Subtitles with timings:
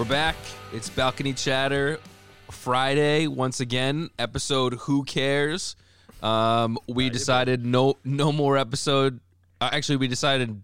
[0.00, 0.36] We're back.
[0.72, 2.00] It's Balcony Chatter
[2.50, 4.08] Friday once again.
[4.18, 5.76] Episode Who Cares?
[6.22, 9.20] Um, we decided no no more episode.
[9.60, 10.62] Uh, actually, we decided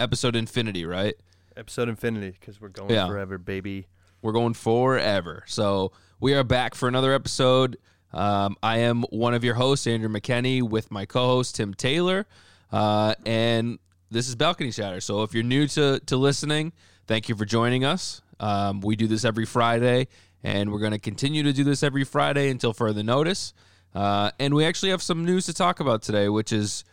[0.00, 1.14] episode Infinity, right?
[1.56, 3.06] Episode Infinity because we're going Yeah.
[3.06, 3.86] forever, baby.
[4.20, 5.44] We're going forever.
[5.46, 7.78] So we are back for another episode.
[8.12, 12.26] Um, I am one of your hosts, Andrew McKenney, with my co-host Tim Taylor,
[12.72, 13.78] uh, and
[14.10, 15.00] this is Balcony Chatter.
[15.00, 16.72] So if you're new to to listening,
[17.06, 18.22] thank you for joining us.
[18.42, 20.08] Um, we do this every Friday,
[20.42, 23.54] and we're going to continue to do this every Friday until further notice.
[23.94, 26.84] Uh, and we actually have some news to talk about today, which is,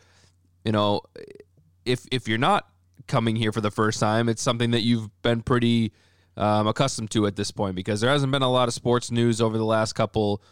[0.63, 1.02] you know,
[1.85, 2.70] if if you're not
[3.07, 5.91] coming here for the first time, it's something that you've been pretty
[6.38, 9.41] um, accustomed to at this point because there hasn't been a lot of sports news
[9.41, 10.43] over the last couple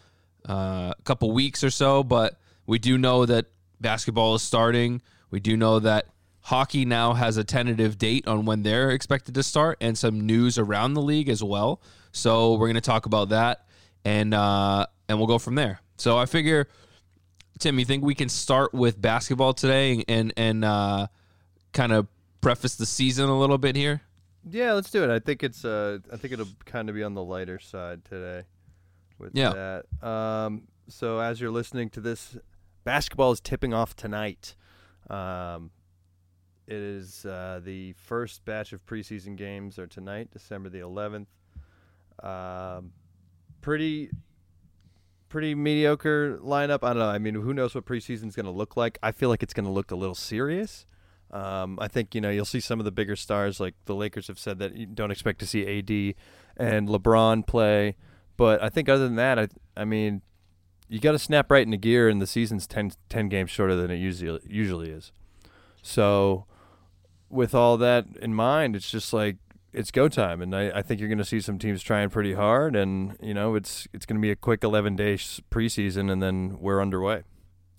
[0.46, 2.02] uh, couple weeks or so.
[2.02, 3.46] But we do know that
[3.80, 5.00] basketball is starting.
[5.30, 6.06] We do know that
[6.48, 10.58] hockey now has a tentative date on when they're expected to start, and some news
[10.58, 11.80] around the league as well.
[12.12, 13.66] So we're going to talk about that,
[14.04, 15.80] and uh, and we'll go from there.
[15.96, 16.66] So I figure.
[17.58, 21.08] Tim, you think we can start with basketball today and and uh,
[21.72, 22.06] kind of
[22.40, 24.00] preface the season a little bit here?
[24.48, 25.10] Yeah, let's do it.
[25.10, 28.44] I think it's uh, I think it'll kind of be on the lighter side today.
[29.18, 29.82] With Yeah.
[30.00, 32.36] that, um, so as you're listening to this,
[32.84, 34.54] basketball is tipping off tonight.
[35.10, 35.72] Um,
[36.68, 41.26] it is uh, the first batch of preseason games are tonight, December the 11th.
[42.22, 42.92] Um,
[43.62, 44.10] pretty,
[45.30, 46.80] pretty mediocre lineup.
[46.82, 47.08] I don't know.
[47.08, 48.98] I mean, who knows what preseason is going to look like?
[49.02, 50.84] I feel like it's going to look a little serious.
[51.30, 54.28] Um, I think you know you'll see some of the bigger stars like the Lakers
[54.28, 56.14] have said that you don't expect to see AD
[56.56, 57.96] and LeBron play,
[58.36, 60.22] but I think other than that, I I mean,
[60.88, 63.90] you got to snap right into gear, and the season's 10, 10 games shorter than
[63.90, 65.12] it usually usually is.
[65.82, 66.46] So,
[67.30, 69.36] with all that in mind, it's just like
[69.72, 72.34] it's go time, and I, I think you're going to see some teams trying pretty
[72.34, 76.22] hard, and you know it's it's going to be a quick eleven days preseason, and
[76.22, 77.22] then we're underway.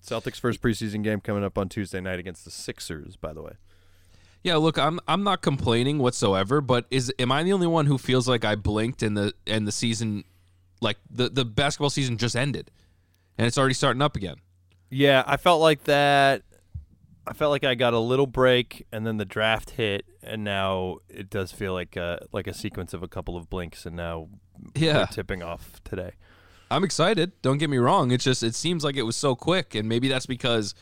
[0.04, 3.52] Celtics first preseason game coming up on Tuesday night against the Sixers, by the way.
[4.42, 7.98] Yeah, look, I'm I'm not complaining whatsoever, but is am I the only one who
[7.98, 10.24] feels like I blinked and the and the season
[10.80, 12.70] like the the basketball season just ended
[13.36, 14.36] and it's already starting up again?
[14.88, 16.42] Yeah, I felt like that.
[17.26, 20.98] I felt like I got a little break, and then the draft hit, and now
[21.08, 24.28] it does feel like a, like a sequence of a couple of blinks, and now
[24.74, 25.06] Yeah.
[25.06, 26.12] tipping off today.
[26.70, 27.32] I'm excited.
[27.42, 28.10] Don't get me wrong.
[28.10, 30.74] It's just it seems like it was so quick, and maybe that's because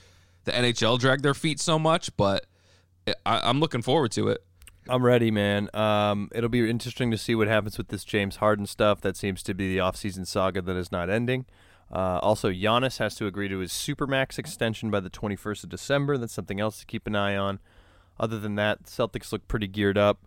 [0.45, 2.15] the NHL dragged their feet so much.
[2.17, 2.47] But
[3.27, 4.43] I, I'm looking forward to it.
[4.91, 5.69] I'm ready, man.
[5.75, 9.01] Um, it'll be interesting to see what happens with this James Harden stuff.
[9.03, 11.45] That seems to be the offseason saga that is not ending.
[11.91, 16.19] Uh, also, Giannis has to agree to his supermax extension by the 21st of December.
[16.19, 17.61] That's something else to keep an eye on.
[18.21, 20.27] Other than that, Celtics look pretty geared up.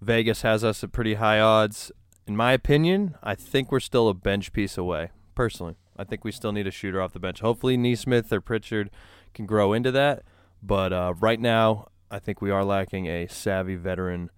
[0.00, 1.92] Vegas has us at pretty high odds.
[2.26, 5.10] In my opinion, I think we're still a bench piece away.
[5.34, 7.40] Personally, I think we still need a shooter off the bench.
[7.40, 8.90] Hopefully, Nesmith or Pritchard
[9.34, 10.22] can grow into that.
[10.62, 14.30] But uh, right now, I think we are lacking a savvy veteran,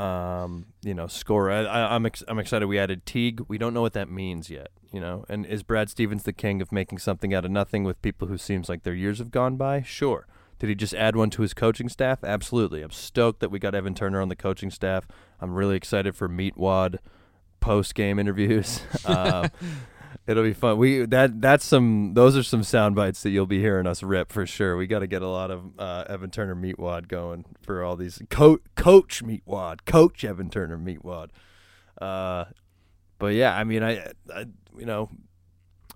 [0.00, 1.50] um, you know, scorer.
[1.50, 3.44] I, I, I'm ex- I'm excited we added Teague.
[3.48, 5.26] We don't know what that means yet, you know.
[5.28, 8.38] And is Brad Stevens the king of making something out of nothing with people who
[8.38, 9.82] seems like their years have gone by?
[9.82, 10.26] Sure.
[10.58, 12.24] Did he just add one to his coaching staff?
[12.24, 12.82] Absolutely.
[12.82, 15.06] I'm stoked that we got Evan Turner on the coaching staff.
[15.40, 16.98] I'm really excited for Meatwad
[17.60, 18.80] post game interviews.
[19.04, 19.50] um,
[20.30, 20.78] It'll be fun.
[20.78, 24.30] We that that's some those are some sound bites that you'll be hearing us rip
[24.30, 24.76] for sure.
[24.76, 28.22] We got to get a lot of uh, Evan Turner meatwad going for all these
[28.30, 31.30] coach coach meatwad, coach Evan Turner meatwad.
[32.00, 32.44] Uh,
[33.18, 34.46] but yeah, I mean, I, I
[34.78, 35.10] you know,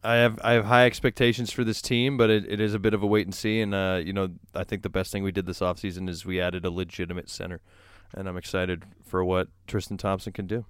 [0.02, 2.92] I have I have high expectations for this team, but it, it is a bit
[2.92, 3.60] of a wait and see.
[3.60, 6.40] And uh, you know, I think the best thing we did this offseason is we
[6.40, 7.60] added a legitimate center,
[8.12, 10.64] and I'm excited for what Tristan Thompson can do.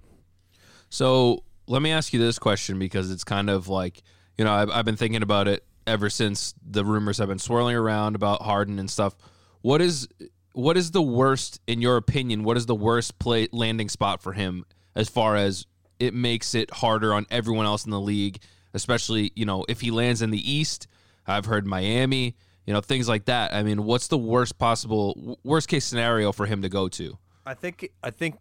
[0.87, 4.01] So let me ask you this question because it's kind of like
[4.37, 7.75] you know I've, I've been thinking about it ever since the rumors have been swirling
[7.75, 9.15] around about Harden and stuff.
[9.61, 10.07] What is
[10.53, 12.43] what is the worst in your opinion?
[12.43, 14.65] What is the worst play landing spot for him
[14.95, 15.65] as far as
[15.99, 18.39] it makes it harder on everyone else in the league,
[18.73, 20.87] especially you know if he lands in the East.
[21.27, 22.35] I've heard Miami,
[22.65, 23.53] you know things like that.
[23.53, 27.17] I mean, what's the worst possible worst case scenario for him to go to?
[27.45, 28.35] I think I think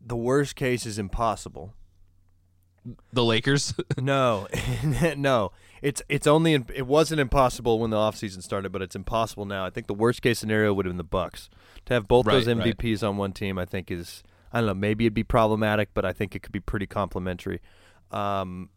[0.00, 1.74] the worst case is impossible.
[3.12, 3.74] The Lakers.
[3.98, 4.46] no,
[5.16, 5.52] no.
[5.82, 9.64] It's it's only it wasn't impossible when the offseason started, but it's impossible now.
[9.64, 11.50] I think the worst case scenario would have been the Bucks.
[11.86, 12.76] To have both those Right, right.
[12.76, 14.22] MVPs on one team, I think is
[14.52, 14.74] I don't know.
[14.74, 17.60] Maybe it'd be problematic, but I think it could be pretty complementary.
[18.10, 18.70] Um,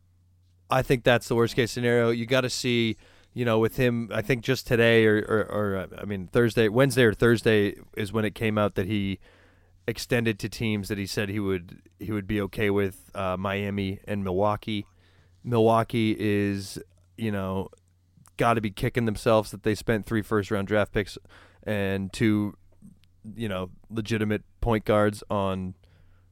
[0.69, 2.09] I think that's the worst case scenario.
[2.09, 2.97] You got to see,
[3.33, 4.09] you know, with him.
[4.13, 8.25] I think just today or, or or I mean Thursday, Wednesday or Thursday is when
[8.25, 9.19] it came out that he
[9.89, 13.99] extended to teams that he said he would he would be okay with uh, Miami
[14.07, 14.85] and Milwaukee.
[15.43, 16.79] Milwaukee is
[17.17, 17.69] you know
[18.37, 21.17] got to be kicking themselves that they spent three first round draft picks
[21.63, 22.55] and two
[23.35, 25.73] you know legitimate point guards on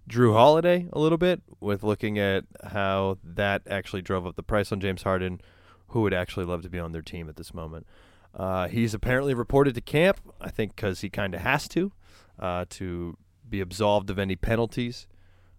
[0.08, 4.72] Jrue Holiday a little bit with looking at how that actually drove up the price
[4.72, 5.42] on James Harden,
[5.88, 7.86] who would actually love to be on their team at this moment.
[8.34, 11.92] Uh, he's apparently reported to camp, I think, because he kind of has to,
[12.40, 13.18] uh, to
[13.50, 15.08] be absolved of any penalties.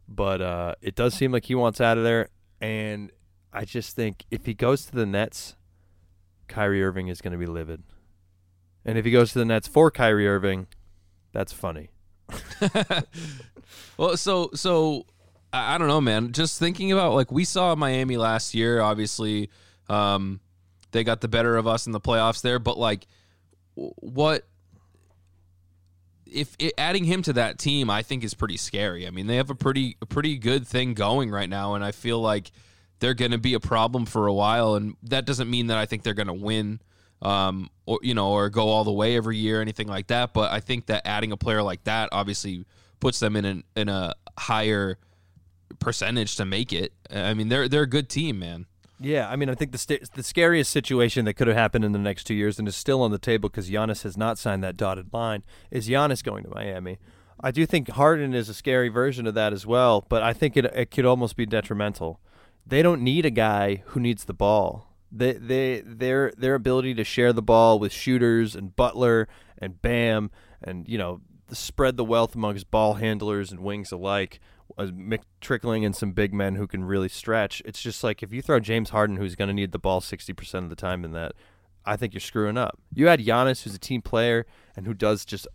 [0.08, 2.28] But uh, it does seem like he wants out of there.
[2.60, 3.12] And
[3.52, 5.56] I just think if he goes to the Nets,
[6.48, 7.82] Kyrie Irving is going to be livid.
[8.84, 10.66] And if he goes to the Nets for Kyrie Irving,
[11.32, 11.90] that's funny.
[13.96, 15.04] well, so so
[15.52, 16.32] I, I don't know, man.
[16.32, 18.80] Just thinking about like we saw Miami last year.
[18.80, 19.50] Obviously,
[19.88, 20.40] um,
[20.92, 22.58] they got the better of us in the playoffs there.
[22.58, 23.06] But like,
[23.74, 24.46] what
[26.32, 27.90] if it, adding him to that team?
[27.90, 29.06] I think is pretty scary.
[29.06, 31.92] I mean, they have a pretty a pretty good thing going right now, and I
[31.92, 32.50] feel like
[33.00, 34.74] they're going to be a problem for a while.
[34.74, 36.80] And that doesn't mean that I think they're going to win
[37.22, 40.32] um, or you know, or go all the way every year, or anything like that.
[40.32, 42.64] But I think that adding a player like that obviously
[43.00, 44.98] puts them in an, in a higher
[45.78, 46.92] percentage to make it.
[47.10, 48.66] I mean, they're they're a good team, man.
[49.00, 51.92] Yeah, I mean, I think the st- the scariest situation that could have happened in
[51.92, 54.64] the next two years and is still on the table because Giannis has not signed
[54.64, 56.98] that dotted line is Giannis going to Miami.
[57.40, 60.56] I do think Harden is a scary version of that as well, but I think
[60.56, 62.20] it it could almost be detrimental.
[62.66, 64.92] They don't need a guy who needs the ball.
[65.12, 69.28] They, they their their ability to share the ball with shooters and Butler
[69.58, 70.30] and Bam
[70.62, 71.20] and you know
[71.52, 74.40] spread the wealth amongst ball handlers and wings alike,
[74.76, 74.88] uh,
[75.40, 77.62] trickling in some big men who can really stretch.
[77.64, 80.32] It's just like if you throw James Harden, who's going to need the ball sixty
[80.32, 81.32] percent of the time in that,
[81.84, 82.78] I think you're screwing up.
[82.92, 85.48] You add Giannis, who's a team player and who does just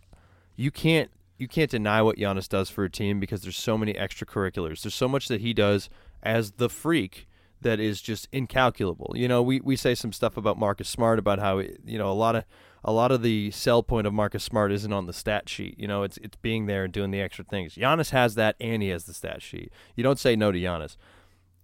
[0.56, 3.94] you can't you can't deny what Giannis does for a team because there's so many
[3.94, 4.81] extracurriculars.
[4.81, 5.89] There's so much that he does
[6.21, 7.27] as the freak
[7.62, 9.13] that is just incalculable.
[9.15, 12.13] You know, we, we say some stuff about Marcus Smart about how you know a
[12.13, 12.45] lot of
[12.83, 15.80] a lot of the sell point of Marcus Smart isn't on the stat sheet.
[15.80, 17.75] You know, it's it's being there and doing the extra things.
[17.75, 19.71] Giannis has that, and he has the stat sheet.
[19.95, 20.97] You don't say no to Giannis.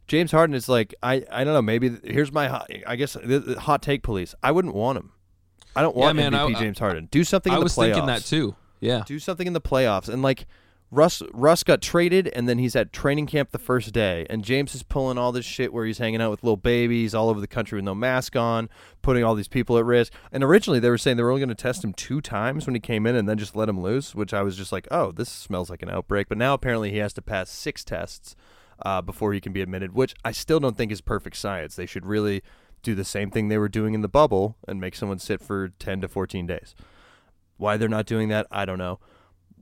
[0.07, 1.62] James Harden is like I I don't know.
[1.62, 4.33] Maybe here's my hot, I guess the hot take police.
[4.42, 5.12] I wouldn't want him.
[5.75, 7.07] I don't want yeah, man, MVP I, James Harden.
[7.12, 7.51] Do something.
[7.51, 7.94] I in the was playoffs.
[7.94, 8.56] thinking that too.
[8.80, 9.04] Yeah.
[9.06, 10.48] Do something in the playoffs and like
[10.91, 14.74] Russ Russ got traded and then he's at training camp the first day and James
[14.74, 17.47] is pulling all this shit where he's hanging out with little babies all over the
[17.47, 18.69] country with no mask on,
[19.01, 20.12] putting all these people at risk.
[20.31, 22.74] And originally they were saying they were only going to test him two times when
[22.74, 25.12] he came in and then just let him loose, which I was just like, "Oh,
[25.12, 28.36] this smells like an outbreak." But now apparently he has to pass 6 tests
[28.83, 31.75] uh, before he can be admitted, which I still don't think is perfect science.
[31.75, 32.41] They should really
[32.81, 35.69] do the same thing they were doing in the bubble and make someone sit for
[35.69, 36.75] 10 to 14 days.
[37.57, 39.00] Why they're not doing that, I don't know.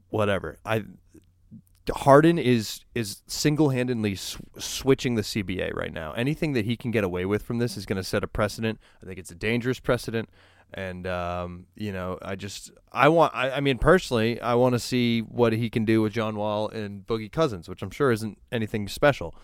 [0.10, 0.60] Whatever.
[0.64, 0.86] I
[1.90, 6.12] Harden is is single handedly sw- switching the CBA right now.
[6.14, 8.80] Anything that he can get away with from this is going to set a precedent.
[9.02, 10.30] I think it's a dangerous precedent,
[10.74, 13.34] and um, you know, I just I want.
[13.36, 16.70] I, I mean, personally, I want to see what he can do with John Wall
[16.70, 19.36] and Boogie Cousins, which I'm sure isn't anything special,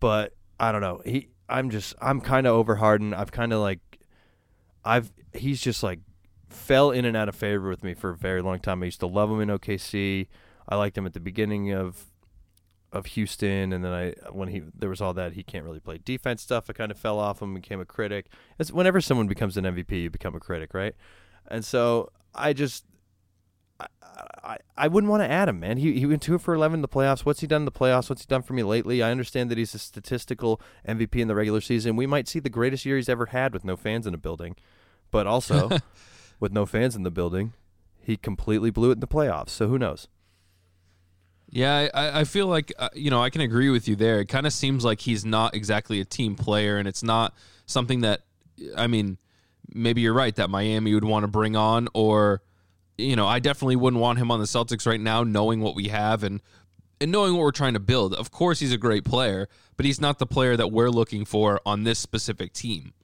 [0.00, 1.02] but I don't know.
[1.04, 3.14] He, I'm just, I'm kind of over Harden.
[3.14, 3.80] I've kind of like,
[4.84, 6.00] I've, he's just like
[6.48, 8.82] fell in and out of favor with me for a very long time.
[8.82, 10.26] I used to love him in OKC.
[10.68, 12.06] I liked him at the beginning of
[12.92, 15.98] of Houston, and then I when he there was all that he can't really play
[15.98, 16.68] defense stuff.
[16.68, 18.26] I kind of fell off him, became a critic.
[18.58, 20.94] It's whenever someone becomes an MVP, you become a critic, right?
[21.48, 22.84] And so I just
[23.78, 23.86] I,
[24.42, 25.76] I, I wouldn't want to add him, man.
[25.76, 27.20] He he went two for eleven in the playoffs.
[27.20, 28.08] What's he done in the playoffs?
[28.08, 29.02] What's he done for me lately?
[29.02, 31.96] I understand that he's a statistical MVP in the regular season.
[31.96, 34.56] We might see the greatest year he's ever had with no fans in a building,
[35.10, 35.70] but also
[36.40, 37.52] with no fans in the building,
[38.00, 39.50] he completely blew it in the playoffs.
[39.50, 40.08] So who knows?
[41.48, 44.20] Yeah, I, I feel like uh, you know I can agree with you there.
[44.20, 47.34] It kind of seems like he's not exactly a team player, and it's not
[47.66, 48.22] something that
[48.76, 49.18] I mean.
[49.74, 52.40] Maybe you're right that Miami would want to bring on, or
[52.96, 55.88] you know, I definitely wouldn't want him on the Celtics right now, knowing what we
[55.88, 56.40] have and
[57.00, 58.14] and knowing what we're trying to build.
[58.14, 61.60] Of course, he's a great player, but he's not the player that we're looking for
[61.66, 62.94] on this specific team.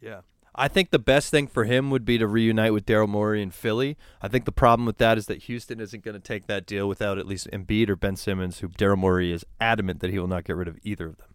[0.00, 0.20] Yeah.
[0.54, 3.50] I think the best thing for him would be to reunite with Daryl Morey in
[3.50, 3.96] Philly.
[4.20, 6.88] I think the problem with that is that Houston isn't going to take that deal
[6.88, 10.26] without at least Embiid or Ben Simmons, who Daryl Morey is adamant that he will
[10.26, 11.28] not get rid of either of them.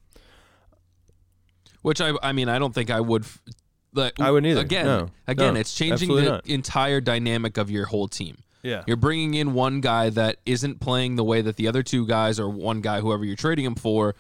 [1.81, 3.25] Which I, I mean, I don't think I would.
[3.93, 4.62] Like, I wouldn't either.
[4.62, 6.48] Again, no, again, no, it's changing the not.
[6.48, 8.38] entire dynamic of your whole team.
[8.63, 12.07] Yeah, you're bringing in one guy that isn't playing the way that the other two
[12.07, 14.15] guys or one guy, whoever you're trading him for,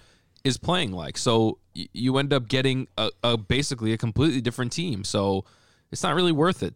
[0.45, 1.17] is playing like.
[1.17, 5.03] So you end up getting a, a, basically a completely different team.
[5.03, 5.43] So
[5.91, 6.75] it's not really worth it.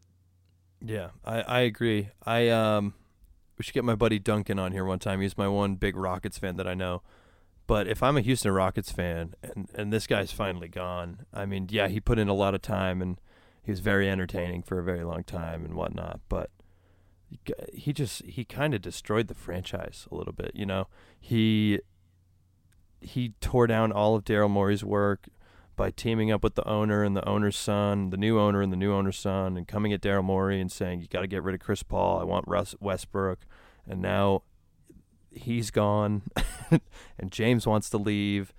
[0.83, 2.09] Yeah, I, I agree.
[2.25, 2.95] I um
[3.57, 5.21] we should get my buddy Duncan on here one time.
[5.21, 7.03] He's my one big Rockets fan that I know.
[7.67, 11.67] But if I'm a Houston Rockets fan and and this guy's finally gone, I mean,
[11.69, 13.21] yeah, he put in a lot of time and
[13.61, 16.21] he was very entertaining for a very long time and whatnot.
[16.27, 16.49] But
[17.73, 20.51] he just he kind of destroyed the franchise a little bit.
[20.55, 20.87] You know,
[21.19, 21.81] he
[23.01, 25.27] he tore down all of Daryl Morey's work
[25.75, 28.77] by teaming up with the owner and the owner's son, the new owner and the
[28.77, 31.55] new owner's son, and coming at Daryl Morey and saying, "You got to get rid
[31.55, 32.19] of Chris Paul.
[32.19, 33.39] I want Russ Westbrook."
[33.87, 34.43] And now
[35.31, 36.23] he's gone,
[37.17, 38.53] and James wants to leave,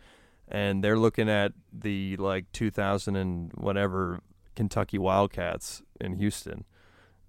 [0.49, 4.21] and they're looking at the like 2000 and whatever
[4.57, 6.65] Kentucky Wildcats in Houston,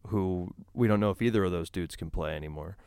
[0.08, 2.77] who we don't know if either of those dudes can play anymore.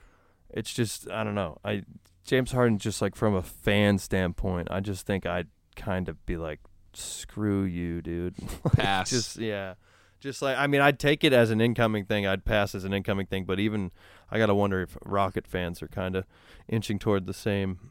[0.49, 1.59] It's just I don't know.
[1.65, 1.83] I
[2.25, 6.37] James Harden just like from a fan standpoint, I just think I'd kind of be
[6.37, 6.61] like,
[6.93, 8.35] screw you, dude.
[8.73, 9.11] Pass.
[9.11, 9.75] just yeah.
[10.21, 12.27] Just like I mean, I'd take it as an incoming thing.
[12.27, 13.91] I'd pass as an incoming thing, but even
[14.31, 16.25] I gotta wonder if Rocket fans are kind of
[16.67, 17.91] inching toward the same,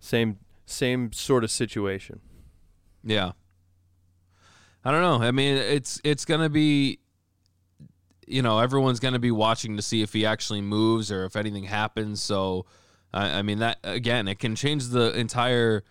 [0.00, 2.18] same, same sort of situation.
[3.04, 3.32] Yeah.
[4.84, 5.24] I don't know.
[5.24, 6.98] I mean, it's it's gonna be,
[8.26, 11.64] you know, everyone's gonna be watching to see if he actually moves or if anything
[11.64, 12.20] happens.
[12.20, 12.66] So,
[13.12, 15.84] I, I mean, that again, it can change the entire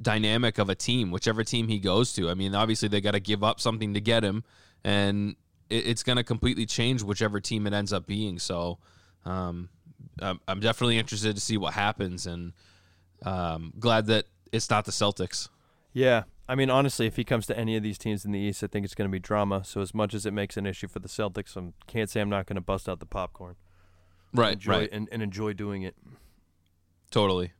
[0.00, 2.28] dynamic of a team, whichever team he goes to.
[2.28, 4.44] I mean, obviously they got to give up something to get him,
[4.82, 5.36] and
[5.70, 8.38] it, it's going to completely change whichever team it ends up being.
[8.38, 8.78] So,
[9.24, 9.68] um,
[10.20, 12.52] I'm, I'm definitely interested to see what happens, and
[13.24, 15.48] um, glad that it's not the Celtics.
[15.92, 18.62] Yeah, I mean, honestly, if he comes to any of these teams in the East,
[18.62, 19.64] I think it's going to be drama.
[19.64, 22.28] So as much as it makes an issue for the Celtics, I can't say I'm
[22.28, 23.56] not going to bust out the popcorn.
[24.32, 25.94] Right, enjoy, right, and, and enjoy doing it.
[27.14, 27.52] Totally.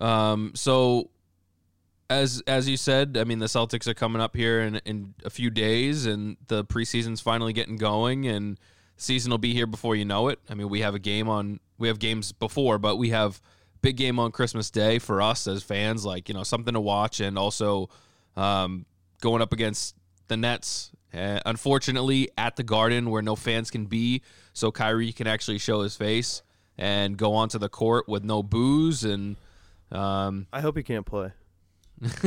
[0.00, 0.50] Um.
[0.56, 1.10] So,
[2.08, 5.30] as as you said, I mean, the Celtics are coming up here in in a
[5.30, 8.58] few days, and the preseason's finally getting going, and
[8.96, 10.40] season will be here before you know it.
[10.48, 11.60] I mean, we have a game on.
[11.78, 13.40] We have games before, but we have
[13.80, 17.20] big game on Christmas Day for us as fans, like you know something to watch,
[17.20, 17.90] and also
[18.36, 18.86] um,
[19.20, 19.94] going up against
[20.26, 20.90] the Nets.
[21.14, 25.82] Uh, unfortunately, at the Garden where no fans can be, so Kyrie can actually show
[25.82, 26.42] his face
[26.80, 29.36] and go onto the court with no boos and.
[29.92, 31.32] Um, I hope he can't play.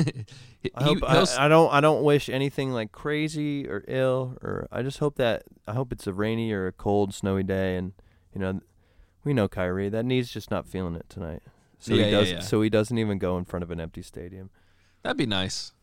[0.62, 4.68] he, I hope I, I, don't I don't wish anything like crazy or ill or
[4.72, 7.94] I just hope that I hope it's a rainy or a cold snowy day and
[8.36, 8.62] you know
[9.24, 9.90] we know Kyrie.
[9.90, 11.42] That knee's just not feeling it tonight.
[11.80, 12.36] So Yeah, he yeah, doesn't.
[12.36, 12.42] yeah.
[12.42, 14.52] So he doesn't even go in front of an empty stadium.
[15.02, 15.74] that'd be nice.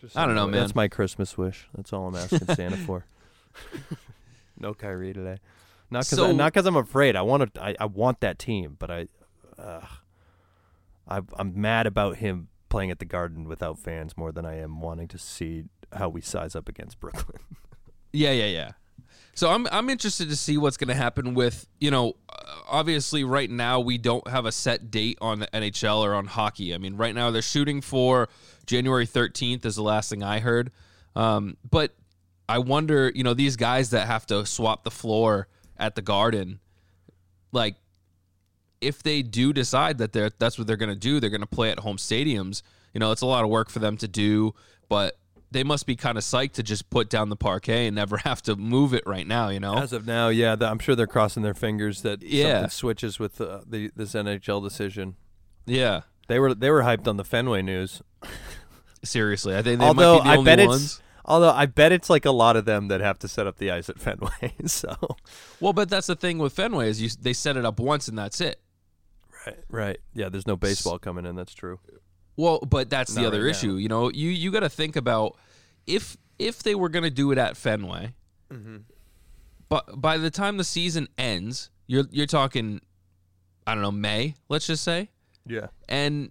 [0.00, 0.60] Just I don't know, man.
[0.60, 1.68] That's my Christmas wish.
[1.74, 3.04] That's all I'm asking Santa for.
[4.58, 5.38] no Kyrie today.
[5.94, 7.16] Not because So- not because I'm afraid.
[7.16, 7.62] I want to.
[7.62, 9.06] I, I want that team, but I,
[9.58, 9.80] uh,
[11.08, 14.80] I I'm mad about him playing at the Garden without fans more than I am
[14.80, 17.38] wanting to see how we size up against Brooklyn.
[18.12, 18.72] Yeah, yeah, yeah.
[19.36, 23.24] So I'm I'm interested to see what's going to happen with you know uh, obviously
[23.24, 26.74] right now we don't have a set date on the NHL or on hockey.
[26.74, 28.28] I mean right now they're shooting for
[28.66, 30.70] January 13th is the last thing I heard.
[31.16, 31.94] Um, but
[32.48, 35.48] I wonder you know these guys that have to swap the floor
[35.78, 36.60] at the Garden,
[37.52, 37.76] like
[38.80, 41.46] if they do decide that they're that's what they're going to do, they're going to
[41.46, 42.62] play at home stadiums.
[42.92, 44.54] You know it's a lot of work for them to do,
[44.88, 45.18] but
[45.50, 48.42] they must be kind of psyched to just put down the parquet and never have
[48.42, 49.48] to move it right now.
[49.50, 52.54] You know, As of now, yeah, I'm sure they're crossing their fingers that Yeah.
[52.54, 55.16] something switches with uh, the this NHL decision.
[55.66, 56.02] yeah.
[56.26, 58.00] They were they were hyped on the Fenway news.
[59.02, 61.00] Seriously, I think they Although might be the I only bet it's ones.
[61.24, 63.70] Although I bet it's like a lot of them that have to set up the
[63.70, 64.54] ice at Fenway.
[64.66, 64.94] so
[65.60, 68.16] Well, but that's the thing with Fenway is you they set it up once and
[68.18, 68.60] that's it.
[69.46, 70.28] right, right, yeah.
[70.28, 71.36] There's no baseball coming in.
[71.36, 71.78] That's true.
[72.36, 73.74] Well, but that's the other right issue.
[73.74, 75.36] You know, you you got to think about
[75.86, 78.14] if if they were going to do it at Fenway,
[78.52, 78.76] Mm-hmm.
[79.68, 82.80] but by the time the season ends, you're you're talking,
[83.66, 84.34] I don't know, May.
[84.48, 85.10] Let's just say,
[85.46, 86.30] Yeah, and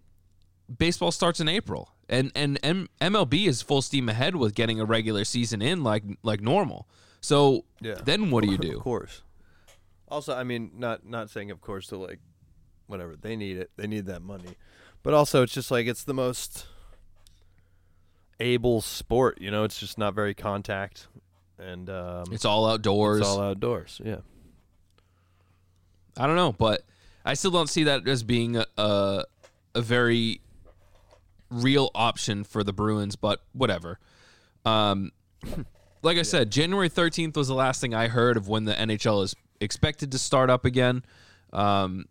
[0.77, 4.85] baseball starts in April, and and, and MLB is full steam ahead with getting a
[4.85, 6.87] regular season in like like normal.
[7.21, 7.95] So yeah.
[7.95, 8.77] then what do you do?
[8.77, 9.23] Of course.
[10.07, 12.19] Also, I mean, not not saying of course to like,
[12.87, 13.71] whatever they need it.
[13.77, 14.55] They need that money,
[15.01, 16.67] but also it's just like it's the most
[18.39, 19.41] able sport.
[19.41, 21.07] You know, it's just not very contact,
[21.57, 23.21] and um, It's all outdoors.
[23.21, 23.99] it's all outdoors.
[24.03, 24.17] Yeah.
[26.15, 26.83] I don't know, but
[27.25, 29.23] I still don't see that as being a, a,
[29.73, 30.41] a very
[31.53, 33.15] real option for the Bruins.
[33.15, 33.99] But whatever.
[34.65, 35.11] Um,
[36.01, 39.23] like I said, January thirteenth was the last thing I heard of when the NHL
[39.23, 41.03] is expected to start up again.
[41.51, 42.05] Um,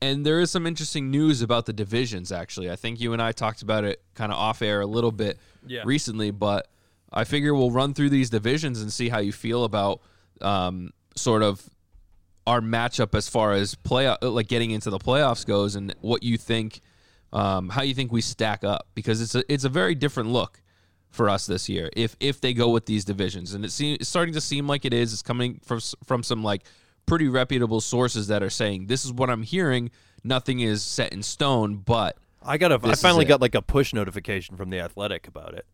[0.00, 2.30] and there is some interesting news about the divisions.
[2.32, 5.12] Actually, I think you and I talked about it kind of off air a little
[5.12, 5.82] bit Yeah.
[5.84, 6.68] recently, but
[7.12, 10.00] I figure we'll run through these divisions and see how you feel about
[10.40, 11.68] um, sort of
[12.46, 16.38] our matchup as far as play like getting into the playoffs goes, and what you
[16.38, 16.80] think,
[17.32, 20.62] um, how you think we stack up because it's a it's a very different look
[21.10, 24.08] for us this year if if they go with these divisions, and it seems it's
[24.08, 25.12] starting to seem like it is.
[25.12, 26.62] It's coming from from some like
[27.06, 29.90] pretty reputable sources that are saying this is what I'm hearing.
[30.24, 32.80] Nothing is set in stone, but I got a.
[32.82, 35.66] I finally got like a push notification from the Athletic about it.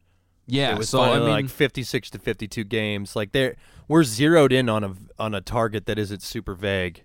[0.46, 0.72] yeah.
[0.72, 3.16] it was so I mean, like 56 to 52 games.
[3.16, 3.56] Like they're
[3.88, 7.04] we're zeroed in on a on a target that isn't super vague.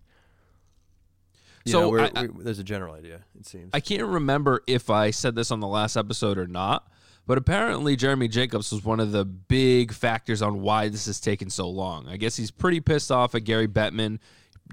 [1.66, 3.22] You So know, I- we- there's a general idea.
[3.39, 3.70] It seems.
[3.74, 6.88] I can't remember if I said this on the last episode or not,
[7.28, 11.50] but apparently Jeremy Jacobs was one of the big factors on why this has taken
[11.50, 12.08] so long.
[12.08, 14.20] I guess he's pretty pissed off at Gary Bettman,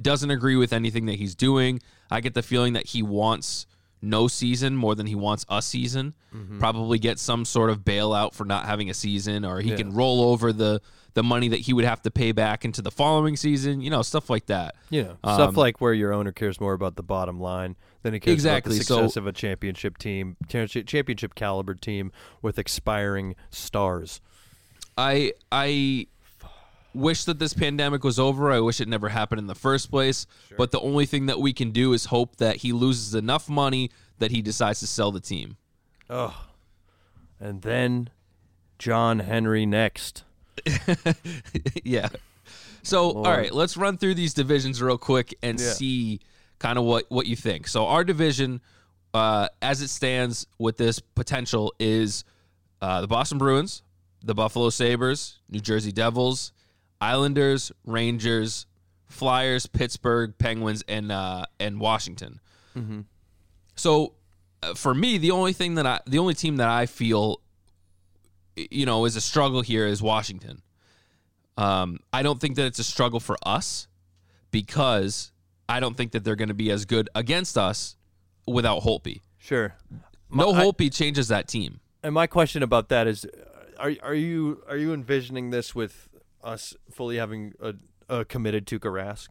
[0.01, 1.81] doesn't agree with anything that he's doing.
[2.11, 3.67] I get the feeling that he wants
[4.03, 6.15] no season more than he wants a season.
[6.35, 6.59] Mm-hmm.
[6.59, 9.77] Probably get some sort of bailout for not having a season, or he Yeah.
[9.77, 10.81] can roll over the
[11.17, 13.81] the money that he would have to pay back into the following season.
[13.81, 14.75] You know, stuff like that.
[14.91, 18.21] Yeah, Um, stuff like where your owner cares more about the bottom line than he
[18.21, 23.35] cares Exactly, about the so- success of a championship team, championship caliber team with expiring
[23.51, 24.21] stars.
[24.99, 26.07] I I
[26.95, 28.53] wish that this pandemic was over.
[28.53, 30.27] I wish it never happened in the first place.
[30.57, 33.91] But the only thing that we can do is hope that he loses enough money
[34.19, 35.57] that he decides to sell the team.
[36.09, 36.45] Oh,
[37.41, 38.11] and then
[38.79, 40.25] John Henry next.
[41.85, 42.09] yeah.
[42.83, 43.27] So, Lord.
[43.27, 45.73] all right, let's run through these divisions real quick and Yeah.
[45.73, 46.21] see
[46.59, 47.67] kind of what what you think.
[47.69, 48.61] So, our division,
[49.15, 52.25] uh, as it stands with this potential, is
[52.81, 53.83] uh, the Boston Bruins,
[54.23, 56.53] the Buffalo Sabres, New Jersey Devils,
[57.01, 58.67] Islanders, Rangers,
[59.09, 62.41] Flyers, Pittsburgh Penguins, and uh, and Washington.
[63.75, 64.13] So,
[64.63, 67.41] uh, for me, the only thing that I, the only team that I feel,
[68.57, 70.63] you know, is a struggle here is Washington.
[71.57, 73.89] Um, I don't think that it's a struggle for us
[74.51, 75.33] because
[75.69, 77.97] I don't think that they're going to be as good against us
[78.47, 79.21] without Holtby.
[79.39, 79.75] Sure.
[80.31, 81.81] No I- changes that team.
[82.03, 83.27] And my question about that is,
[83.79, 86.09] are are you are you envisioning this with
[86.43, 87.75] us fully having a,
[88.09, 89.29] a committed Tuukka Rask?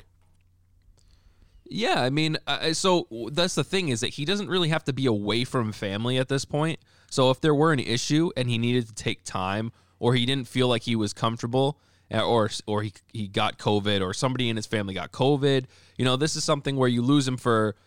[1.68, 4.94] Yeah, I mean, uh, so that's the thing is that he doesn't really have to
[4.94, 6.80] be away from family at this point.
[7.16, 10.50] So if there were an issue and he needed to take time, or he didn't
[10.50, 11.80] feel like he was comfortable,
[12.14, 15.64] uh, or or he he got COVID, or somebody in his family got COVID,
[15.98, 17.78] you know, this is something where you lose him for,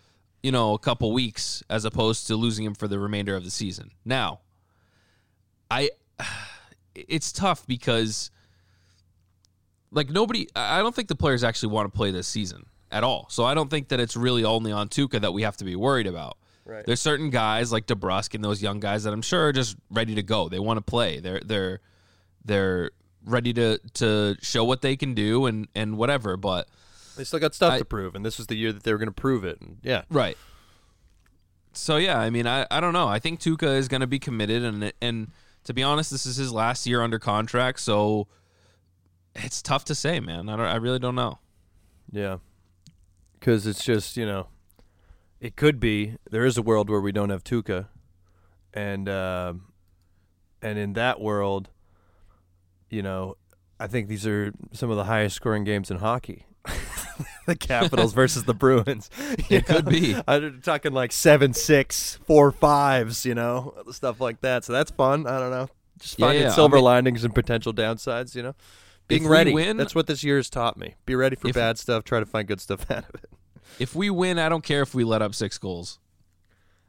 [0.43, 3.51] you know, a couple weeks as opposed to losing him for the remainder of the
[3.51, 3.91] season.
[4.03, 4.41] Now,
[5.71, 5.91] I,
[6.95, 8.31] it's tough because
[9.91, 13.27] like nobody I don't think the players actually want to play this season at all.
[13.29, 15.77] So I don't think that it's really only on Tuukka that we have to be
[15.77, 16.38] worried about.
[16.68, 16.85] Right.
[16.85, 20.14] There's certain guys like DeBrusk and those young guys that I'm sure are just ready
[20.16, 20.48] to go.
[20.50, 21.18] They want to play.
[21.18, 21.81] They're they're
[22.44, 22.90] they're
[23.24, 26.68] ready to to show what they can do and and whatever, but
[27.16, 28.98] They still got stuff I- to prove, and this was the year that they were
[28.98, 29.61] going to prove it.
[29.62, 30.37] And yeah, Right.
[31.72, 33.07] So yeah, I mean, I, I don't know.
[33.09, 35.31] I think Tuukka is going to be committed, and and
[35.64, 38.26] to be honest, this is his last year under contract, so
[39.35, 40.48] it's tough to say, man.
[40.48, 40.66] I don't.
[40.66, 41.38] I really don't know.
[42.12, 42.38] yeah,
[43.38, 44.48] because it's just you know,
[45.40, 47.87] it could be there is a world where we don't have Tuukka,
[48.74, 49.72] and um,
[50.62, 51.70] and in that world,
[52.90, 53.37] you know,
[53.79, 56.46] I think these are some of the highest scoring games in hockey.
[57.46, 59.11] the Capitals versus the Bruins.
[59.48, 60.16] It could be.
[60.29, 63.24] I'm talking like seven, six, four, fives.
[63.24, 64.64] You know, stuff like that.
[64.64, 65.27] So that's fun.
[65.27, 65.68] I don't know.
[65.98, 66.51] Just finding yeah.
[66.51, 68.35] I silver mean- linings and potential downsides.
[68.35, 68.55] You know,
[69.07, 69.53] being ready.
[69.53, 70.94] win- that's what this year has taught me.
[71.07, 72.05] Be ready for bad stuff.
[72.05, 73.31] Try to find good stuff out of it.
[73.78, 75.98] If we win, I don't care if we let up six goals.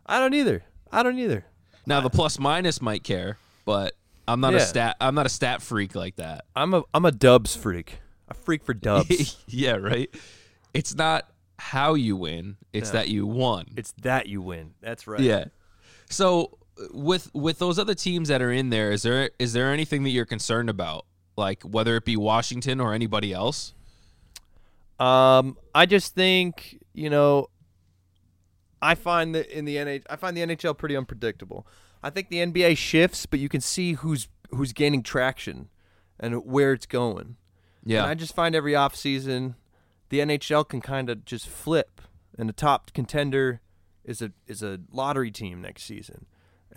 [0.05, 0.63] I don't either.
[0.91, 1.45] I don't either.
[1.85, 3.95] Now the plus minus might care, but
[4.27, 4.95] I'm not a stat.
[4.99, 6.45] I'm not a stat freak like that.
[6.55, 7.99] I'm a I'm a Dubs freak.
[8.27, 9.37] A freak for Dubs.
[9.47, 10.09] yeah, right.
[10.73, 12.99] It's not how you win; it's No.
[12.99, 13.67] that you won.
[13.75, 14.73] it's that you win.
[14.81, 15.19] That's right.
[15.19, 15.45] Yeah.
[16.09, 16.57] So
[16.93, 20.11] with with those other teams that are in there, is there is there anything that
[20.11, 21.05] you're concerned about,
[21.37, 23.73] like whether it be Washington or anybody else?
[24.99, 27.47] Um, I just think you know.
[28.81, 31.67] I find that in the NH, I find the NHL pretty unpredictable.
[32.01, 35.69] I think the NBA shifts, but you can see who's who's gaining traction
[36.19, 37.35] and where it's going.
[37.83, 38.03] Yeah.
[38.03, 39.55] And I just find every offseason
[40.09, 42.01] the NHL can kind of just flip,
[42.38, 43.62] and the top contender
[44.03, 46.25] is a is a lottery team next season,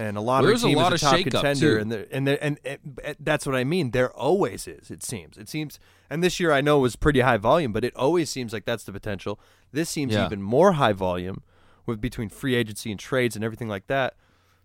[0.08, 1.80] and a lottery there's a lot is a of top contender, too.
[1.80, 3.90] and and and, and, and eh, that's what I mean.
[3.92, 4.90] There always is.
[4.90, 5.36] It seems.
[5.38, 5.78] It seems.
[6.10, 8.84] And this year I know was pretty high volume, but it always seems like that's
[8.84, 9.38] the potential.
[9.72, 10.26] This seems Yeah.
[10.26, 11.42] even more high volume
[11.86, 14.14] with between free agency and trades and everything like that.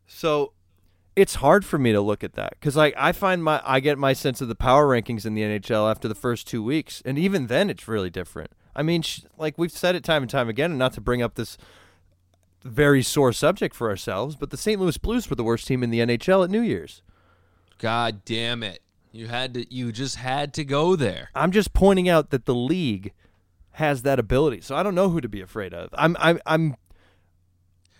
[0.06, 0.54] So
[1.15, 3.97] it's hard for me to look at that because like I find my I get
[3.97, 7.17] my sense of the power rankings in the NHL after the first two weeks, and
[7.17, 8.52] even then it's really different.
[8.76, 11.21] I mean, sh- like we've said it time and time again, and not to bring
[11.23, 11.58] up this
[12.63, 14.80] very sore subject for ourselves, but the St.
[14.80, 17.02] Louis Blues were the worst team in the NHL at New Year's.
[17.78, 18.82] God damn it.
[19.12, 21.30] You had to you just had to go there.
[21.34, 23.13] I'm just pointing out that the league
[23.72, 24.62] has that ability.
[24.62, 25.89] So I don't know who to be afraid of.
[25.93, 26.76] I'm I'm I'm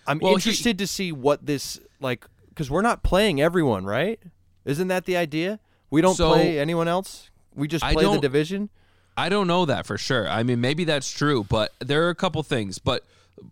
[0.06, 4.20] I'm Well, he- interested to see what this like cuz we're not playing everyone, right?
[4.66, 5.60] Isn't that the idea?
[5.90, 7.30] We don't So- play anyone else?
[7.56, 8.70] We just play the division?
[9.16, 10.30] I don't know that for sure.
[10.30, 12.78] I mean, maybe that's true, but there are a couple things.
[12.78, 13.04] But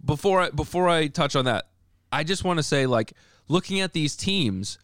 [0.04, 1.68] before I before I touch on that,
[2.12, 3.14] I just want to say, like,
[3.48, 4.78] looking at these teams,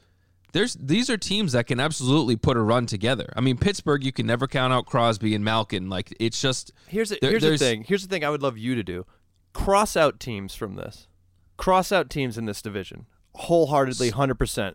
[0.54, 3.32] there's these are teams that can absolutely put a run together.
[3.36, 5.90] I mean, Pittsburgh, you can never count out Crosby and Malkin.
[5.90, 7.84] Like, it's just Here's the, There- here's the thing.
[7.88, 9.06] Here's the thing I would love you to do.
[9.54, 11.08] Cross out teams from this.
[11.58, 13.06] Cross out teams in this division.
[13.36, 14.74] Wholeheartedly 100%.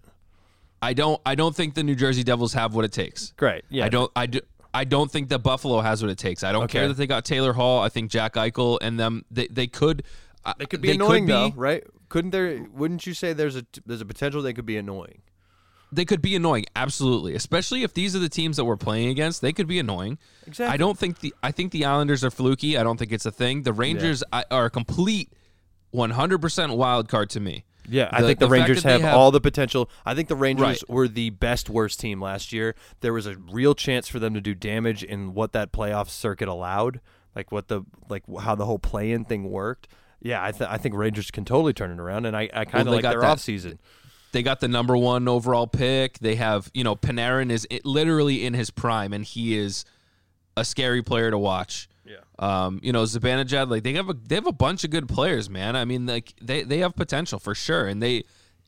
[0.83, 3.33] I don't I don't think the New Jersey Devils have what it takes.
[3.37, 3.65] Great.
[3.71, 3.87] Yeah.
[3.87, 4.41] I don't I do.
[4.77, 6.45] I don't think that Buffalo has what it takes.
[6.45, 6.79] I don't Okay.
[6.81, 7.81] care that they got Taylor Hall.
[7.83, 10.03] I think Jack Eichel and them they, they could
[10.45, 11.83] uh, They could be annoying though, right?
[12.09, 15.23] Couldn't there wouldn't you say there's a there's a potential they could be annoying?
[15.93, 17.35] They could be annoying, absolutely.
[17.37, 20.19] Especially if these are the teams that we're playing against, they could be annoying.
[20.47, 20.75] Exactly.
[20.75, 22.77] I don't think the I think the Islanders are fluky.
[22.77, 23.63] I don't think it's a thing.
[23.63, 25.33] The Rangers I- are a complete
[25.95, 27.65] 100% wild card to me.
[27.89, 29.91] Yeah, I The- think the, the fact Rangers that they have, have- all the potential.
[30.05, 30.89] I think the Rangers Right.
[30.89, 32.75] were the best worst team last year.
[33.01, 36.49] There was a real chance for them to do damage in what that playoff circuit
[36.49, 37.01] allowed,
[37.35, 39.89] like what the like how the whole play-in thing worked.
[40.21, 42.81] Yeah, I, th- I think Rangers can totally turn it around, and I, I kind
[42.81, 43.79] of they like got their that- off season.
[44.33, 46.19] They got the number 1 overall pick.
[46.19, 49.85] They have, you know, Panarin is i- literally in his prime and he is
[50.57, 51.89] a scary player to watch.
[52.39, 55.49] Um, you know, Zibanejad, like they have a they have a bunch of good players,
[55.49, 55.75] man.
[55.75, 58.25] I mean, like they they have potential for sure, and they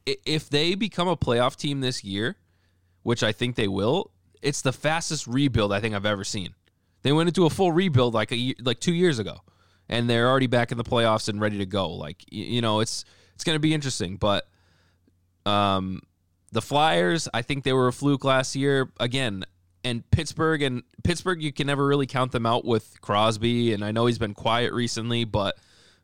[0.06, 2.36] if they become a playoff team this year,
[3.02, 4.10] which I think they will,
[4.42, 6.54] it's the fastest rebuild I think I've ever seen.
[7.02, 9.40] They went into a full rebuild like a like two years ago,
[9.88, 11.90] and they're already back in the playoffs and ready to go.
[11.90, 13.04] Like you know, it's
[13.34, 14.48] it's going to be interesting, but
[15.46, 16.02] um,
[16.52, 19.44] the Flyers, I think they were a fluke last year again.
[19.88, 23.72] And Pittsburgh and Pittsburgh, you can never really count them out with Crosby.
[23.72, 25.56] And I know he's been quiet recently, but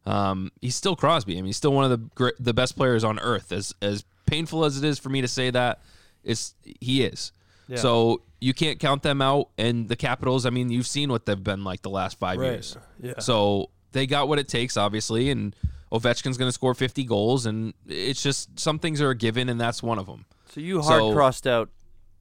[0.06, 1.32] um, he's still Crosby.
[1.34, 3.52] I mean, he's still one of the great, the best players on earth.
[3.52, 5.80] As as painful as it is for me to say that,
[6.22, 7.32] it's he is.
[7.68, 7.76] Yeah.
[7.78, 9.48] So you can't count them out.
[9.58, 12.52] And the Capitals, I mean, you've seen what they've been like the last five Right.
[12.52, 12.76] years.
[13.00, 13.18] Yeah.
[13.20, 15.54] So they got what it takes, obviously, and
[15.92, 19.60] Ovechkin's going to score 50 goals, and it's just some things are a given, and
[19.60, 20.24] that's one of them.
[20.50, 21.70] So you hard So- crossed out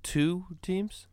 [0.03, 1.07] two teams.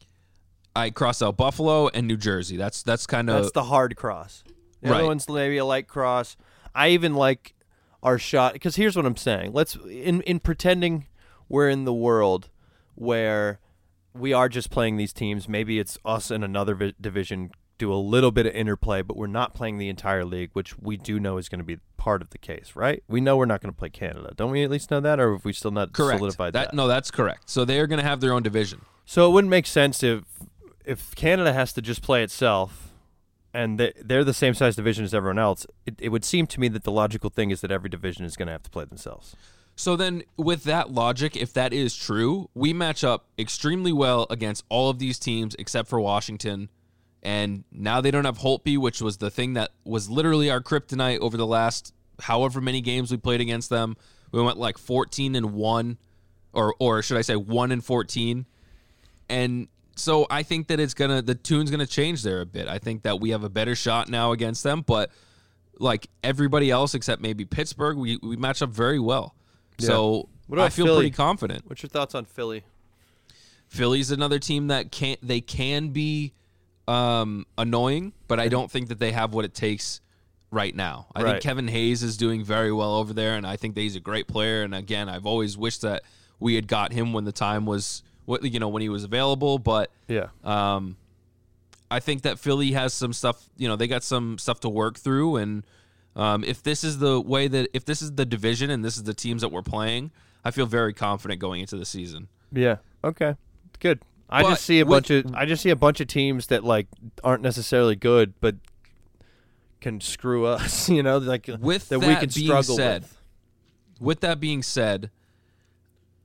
[0.75, 2.57] I cross out Buffalo and New Jersey.
[2.57, 4.45] That's that's kind of That's the hard cross.
[4.81, 5.07] The other Right.
[5.07, 6.37] one's maybe a light cross.
[6.75, 7.55] I even like
[8.03, 9.53] our shot because here's what I'm saying.
[9.53, 11.07] Let's in in pretending
[11.49, 12.49] we're in the world
[12.95, 13.59] where
[14.15, 15.49] we are just playing these teams.
[15.49, 19.27] Maybe it's us in another vi- division do a little bit of interplay, but we're
[19.27, 22.29] not playing the entire league, which we do know is going to be part of
[22.31, 23.03] the case, right?
[23.09, 24.63] We know we're not going to play Canada, don't we?
[24.63, 26.19] At least know that, or have we still not correct.
[26.19, 26.75] solidified that?
[26.75, 27.49] No, that's correct.
[27.49, 28.83] So they are going to have their own division.
[29.07, 30.25] So it wouldn't make sense if
[30.85, 32.91] if Canada has to just play itself,
[33.53, 35.67] and they, they're the same size division as everyone else.
[35.87, 38.37] It, it would seem to me that the logical thing is that every division is
[38.37, 39.35] going to have to play themselves.
[39.77, 44.65] So then, with that logic, if that is true, we match up extremely well against
[44.69, 46.69] all of these teams except for Washington.
[47.23, 51.21] And now they don't have Holtby, which was the thing that was literally our kryptonite
[51.21, 53.97] over the last however many games we played against them.
[54.33, 55.99] We went like 14 and 1
[56.53, 58.47] or or should I say 1 and 14.
[59.29, 59.69] And
[60.01, 62.69] so I think that it's going to the tune's going to change there a bit.
[62.69, 65.11] I think that we have a better shot now against them, but
[65.79, 69.35] like everybody else except maybe Pittsburgh, we we match up very well.
[69.79, 70.97] So What about I feel Philly?
[71.05, 71.63] pretty confident.
[71.67, 72.65] What's your thoughts on Philly?
[73.69, 76.33] Philly's another team that can not they can be
[76.89, 80.01] um, annoying, but I don't think that they have what it takes
[80.51, 81.07] right now.
[81.15, 81.31] I Right.
[81.33, 84.01] think Kevin Hayes is doing very well over there, and I think that he's a
[84.01, 84.65] great player.
[84.65, 86.03] And again, I've always wished that
[86.41, 89.59] we had got him when the time was what you know when he was available,
[89.59, 90.97] but Yeah, um,
[91.91, 93.49] I think that Philly has some stuff.
[93.57, 95.65] You know, they got some stuff to work through, and
[96.17, 99.03] um, if this is the way that if this is the division and this is
[99.03, 100.11] the teams that we're playing,
[100.45, 102.29] I feel very confident going into the season.
[102.53, 103.35] yeah, okay,
[103.81, 104.01] good.
[104.33, 106.47] I But just see a with- bunch of I just see a bunch of teams
[106.47, 106.87] that like
[107.25, 108.55] aren't necessarily good, but
[109.81, 110.89] can screw us.
[110.97, 113.17] You know, like With that, that, we can being struggle said, with.
[114.01, 115.11] with that being said,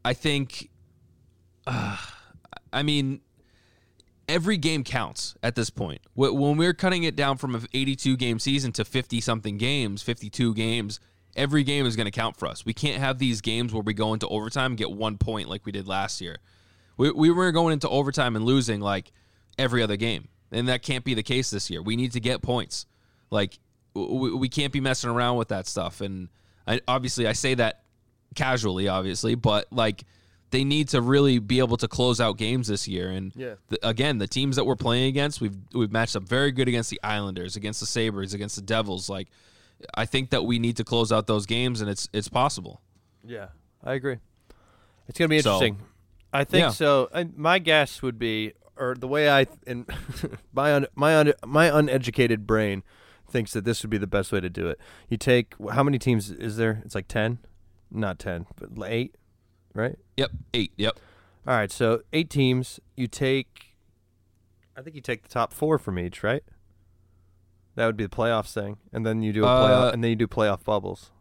[0.04, 0.70] I think,
[1.67, 1.97] uh,
[2.73, 3.21] I mean,
[4.28, 6.01] every game counts at this point.
[6.13, 10.54] When we're cutting it down from an 82 game season to 50 something games, 52
[10.54, 10.99] games,
[11.36, 12.65] every game is going to count for us.
[12.65, 15.65] We can't have these games where we go into overtime and get one point like
[15.65, 16.38] we did last year.
[16.97, 19.12] We, we were going into overtime and losing like
[19.58, 20.30] every other game.
[20.51, 21.82] And that can't be the case this year.
[21.82, 22.86] We need to get points.
[23.30, 23.60] Like
[23.93, 26.01] w- we can't be messing around with that stuff.
[26.01, 26.30] And
[26.67, 27.84] I, obviously, I say that
[28.36, 30.06] casually, obviously, but like
[30.51, 33.10] they need to really be able to close out games this year.
[33.10, 33.55] And Yeah.
[33.69, 36.89] the, again, the teams that we're playing against, we've we've matched up very good against
[36.89, 39.10] the Islanders, against the Sabres, against the Devils.
[39.10, 39.27] Like
[39.95, 42.81] I think that we need to close out those games, and it's it's possible.
[43.23, 43.47] Yeah,
[43.84, 44.17] I agree.
[45.08, 45.79] It's gonna be So- interesting.
[46.34, 46.69] I think Yeah.
[46.69, 47.10] so.
[47.13, 49.86] I, my guess would be, or the way I in
[50.53, 52.84] my un, my un, my uneducated brain
[53.29, 54.79] thinks that this would be the best way to do it.
[55.10, 56.81] You take how many teams is there?
[56.86, 57.39] It's like ten,
[57.89, 59.15] not ten, but like eight,
[59.76, 59.98] right?
[60.18, 60.72] Yep, eight.
[60.78, 61.00] Yep.
[61.48, 62.80] All right, so eight teams.
[62.96, 63.76] You take,
[64.76, 66.44] I think you take the top four from each, right?
[67.76, 70.10] That would be the playoffs thing, and then you do a playoff, Uh, and then
[70.10, 71.12] you do playoff bubbles.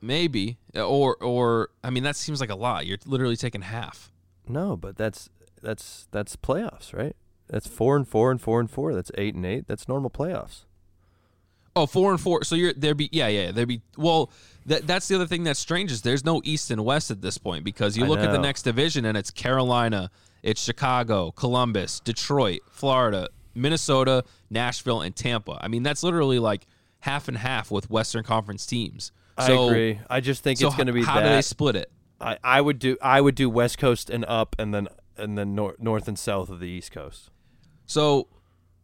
[0.00, 2.86] Maybe or or I mean that seems like a lot.
[2.86, 4.10] You're literally taking half.
[4.48, 5.30] No, but that's
[5.62, 7.14] that's that's playoffs, right?
[7.48, 8.94] That's four and four and four and four.
[8.94, 9.68] That's eight and eight.
[9.68, 10.64] That's normal playoffs.
[11.76, 12.42] Oh, four and four.
[12.42, 13.52] So you're there'd Be yeah, yeah.
[13.52, 14.30] there'd be well.
[14.66, 17.38] That that's the other thing that's strange is there's no East and West at this
[17.38, 20.10] point because you I look at the next division and it's Carolina,
[20.42, 25.58] it's Chicago, Columbus, Detroit, Florida, Minnesota, Nashville, and Tampa.
[25.60, 26.66] I mean that's literally like
[27.00, 29.10] half and half with Western Conference teams.
[29.46, 30.00] So, I agree.
[30.08, 31.90] I just think So it's going to be how do they split it?
[32.20, 35.54] I, I would do I would do West Coast and up, and then and then
[35.54, 37.30] nor- north and south of the East Coast.
[37.86, 38.28] So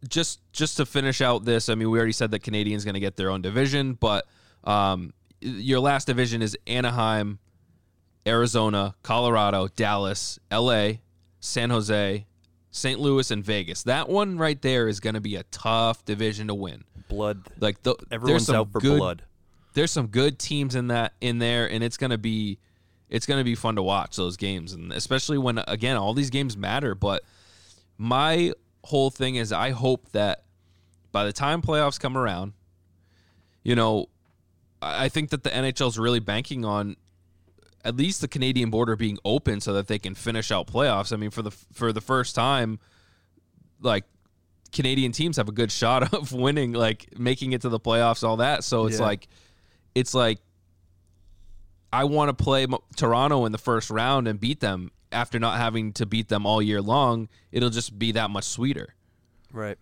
[0.08, 3.00] just just to finish out this, I mean, we already said that Canadians going to
[3.00, 4.26] get their own division, but
[4.64, 7.38] um, your last division is Anaheim,
[8.26, 11.00] Arizona, Colorado, Dallas, L.A.,
[11.40, 12.26] San Jose,
[12.70, 13.00] St.
[13.00, 13.84] Louis, and Vegas.
[13.84, 16.84] That one right there is going to be a tough division to win.
[17.08, 17.42] Blood.
[17.60, 19.22] Like the, Everyone's out for good, blood.
[19.74, 22.58] There's some good teams in that in there, and it's going to be
[23.08, 26.30] it's going to be fun to watch those games, and especially when again all these
[26.30, 26.94] games matter.
[26.94, 27.22] But
[27.96, 28.52] my
[28.84, 30.44] whole thing is, I hope that
[31.12, 32.52] by the time playoffs come around,
[33.62, 34.08] you know,
[34.80, 36.96] I think that the NHL is really banking on
[37.84, 41.12] at least the Canadian border being open so that they can finish out playoffs.
[41.12, 42.78] I mean, for the for the first time,
[43.80, 44.04] like
[44.72, 48.36] Canadian teams have a good shot of winning, like making it to the playoffs, all
[48.38, 48.64] that.
[48.64, 49.06] So it's Yeah.
[49.06, 49.28] like,
[49.94, 50.38] it's like,
[51.92, 55.92] I want to play Toronto in the first round and beat them after not having
[55.94, 57.28] to beat them all year long.
[57.50, 58.94] It'll just be that much sweeter.
[59.52, 59.78] Right.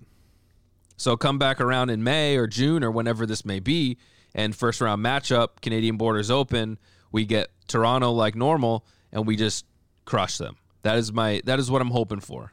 [0.97, 3.99] So come back around in May or June or whenever this may be,
[4.35, 6.79] and first round matchup, Canadian borders open.
[7.13, 9.65] We get Toronto like normal, and we just
[10.05, 10.57] crush them.
[10.83, 12.53] That is my that is what I'm hoping for.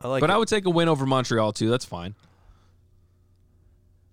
[0.00, 0.20] I like.
[0.20, 0.32] but it.
[0.32, 1.70] I would take a win over Montreal too.
[1.70, 2.14] That's fine.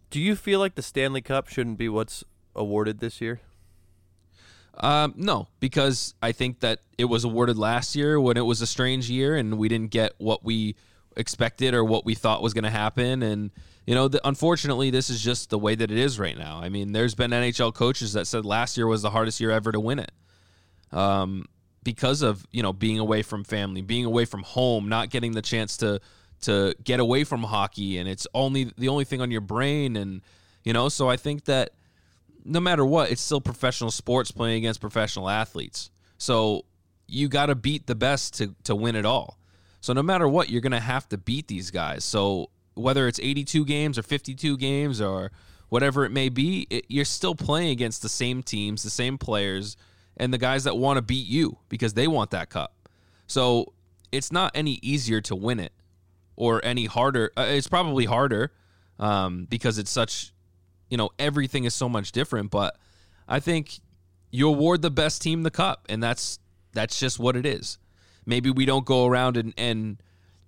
[0.10, 2.24] do you feel like the Stanley Cup shouldn't be what's
[2.56, 3.42] awarded this year?
[4.82, 8.68] Um, no, because I think that it was awarded last year when it was a
[8.68, 10.76] strange year and we didn't get what we
[11.20, 13.22] expected or what we thought was going to happen.
[13.22, 13.52] And
[13.86, 16.60] you know, the, unfortunately, this is just the way that it is right now.
[16.62, 19.72] I mean, there's been NHL coaches that said last year was the hardest year ever
[19.72, 20.12] to win it,
[20.92, 21.46] um,
[21.84, 25.42] because of you know being away from family, being away from home, not getting the
[25.42, 26.00] chance to
[26.42, 30.22] to get away from hockey, and it's only the only thing on your brain, and
[30.64, 30.88] you know.
[30.90, 31.72] So I think that
[32.46, 35.92] no matter what, it's still professional sports playing against professional athletes.
[36.18, 36.66] So
[37.08, 39.40] you got to beat the best to to win it all.
[39.82, 42.04] So no matter what, you're going to have to beat these guys.
[42.04, 45.32] So whether it's 82 games or 52 games or
[45.70, 49.78] whatever it may be, it, you're still playing against the same teams, the same players,
[50.18, 52.76] and the guys that want to beat you because they want that cup.
[53.28, 53.74] So
[54.12, 55.72] it's not any easier to win it
[56.36, 57.32] or any harder.
[57.38, 58.52] Uh, it's probably harder
[58.98, 60.34] um, because it's such,
[60.90, 62.52] you know, everything is so much different.
[62.52, 62.78] But
[63.28, 63.80] I think
[64.32, 66.40] you award the best team the cup, and that's
[66.74, 67.78] that's just what it is.
[68.30, 69.98] Maybe we don't go around and, and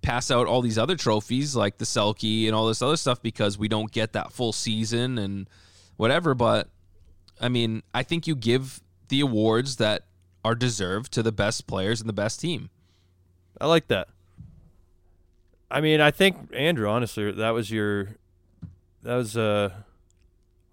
[0.02, 3.58] pass out all these other trophies like the Selke and all this other stuff because
[3.58, 5.50] we don't get that full season and
[5.96, 6.32] whatever.
[6.34, 6.68] But
[7.40, 10.04] I mean, I think you give the awards that
[10.44, 12.70] are deserved to the best players and the best team.
[13.60, 14.08] I like that.
[15.68, 18.10] I mean, I think Andrew, honestly, that was your
[19.02, 19.70] that was uh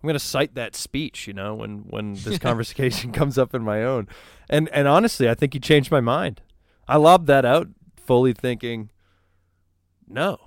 [0.02, 3.64] I'm going to cite that speech, you know, when when this conversation comes up in
[3.64, 4.08] my own.
[4.48, 6.42] And and honestly, I think you changed my mind.
[6.90, 8.90] I lobbed that out fully thinking
[10.08, 10.40] no.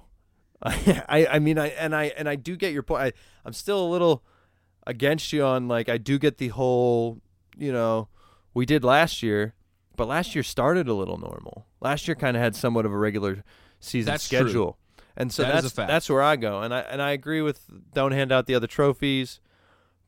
[0.62, 3.02] I I, I mean I and I and I do get your point.
[3.02, 3.12] I
[3.44, 4.22] I'm still a little
[4.86, 7.20] against you on like I do get the whole,
[7.56, 8.08] you know,
[8.54, 9.54] we did last year,
[9.96, 11.66] but last year started a little normal.
[11.80, 13.44] Last year kind of had somewhat of a regular
[13.80, 14.38] season That's true.
[14.38, 14.78] schedule.
[15.16, 16.60] And so That that's that's where I go.
[16.60, 19.40] And I and I agree with don't hand out the other trophies,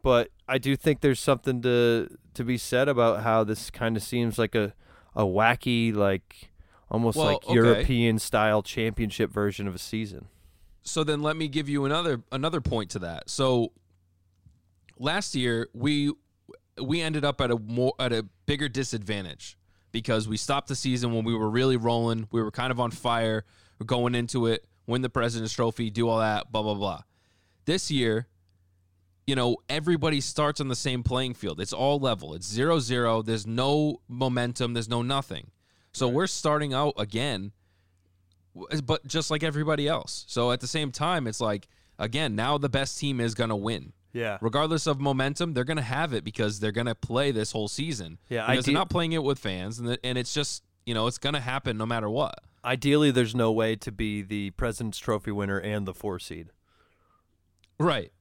[0.02, 4.02] but I do think there's something to to be said about how this kind of
[4.02, 4.74] seems like a
[5.16, 6.50] a wacky like
[6.90, 7.54] almost Well, like okay.
[7.54, 10.26] European style championship version of a season.
[10.82, 13.30] so then let me give you another another point to that.
[13.30, 13.72] So
[14.98, 16.12] last year we
[16.80, 19.56] we ended up at a more at a bigger disadvantage
[19.92, 22.26] because we stopped the season when we were really rolling.
[22.32, 23.44] We were kind of on fire.
[23.78, 27.02] We're going into it, win the President's Trophy, do all that, blah blah blah.
[27.64, 28.26] This year,
[29.26, 31.60] you know, everybody starts on the same playing field.
[31.60, 32.34] It's all level.
[32.34, 33.22] It's zero zero.
[33.22, 34.74] There's no momentum.
[34.74, 35.50] There's no nothing.
[35.92, 37.52] So we're starting out again,
[38.84, 40.24] but just like everybody else.
[40.28, 43.92] So at the same time, it's like again, now the best team is gonna win
[44.12, 44.38] Yeah.
[44.40, 47.66] regardless of momentum, they're going to have it because they're going to play this whole
[47.68, 48.18] season.
[48.28, 50.94] Yeah, because ide- they're not playing it with fans, and, the, and it's just you
[50.94, 52.38] know it's going to happen no matter what.
[52.64, 56.48] Ideally, there's no way to be the President's Trophy winner and the four seed.
[57.78, 58.12] Right.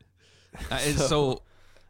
[0.72, 1.42] Uh, and so,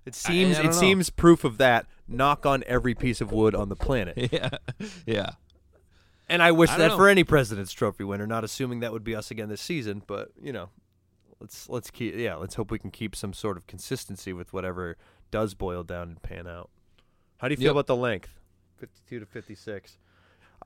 [0.05, 0.79] It seems I don't it know.
[0.79, 1.85] seems proof of that.
[2.07, 4.17] Knock on every piece of wood on the planet.
[4.31, 4.49] yeah,
[5.05, 5.29] yeah,
[6.27, 8.27] And I wish I that don't for any President's Trophy winner.
[8.27, 10.69] Not assuming that would be us again this season, but you know,
[11.39, 14.97] let's let's keep yeah, let's hope we can keep some sort of consistency with whatever
[15.31, 16.69] does boil down and pan out.
[17.37, 17.71] How do you feel Yep.
[17.71, 18.37] about the length,
[18.77, 19.97] fifty-two to fifty-six?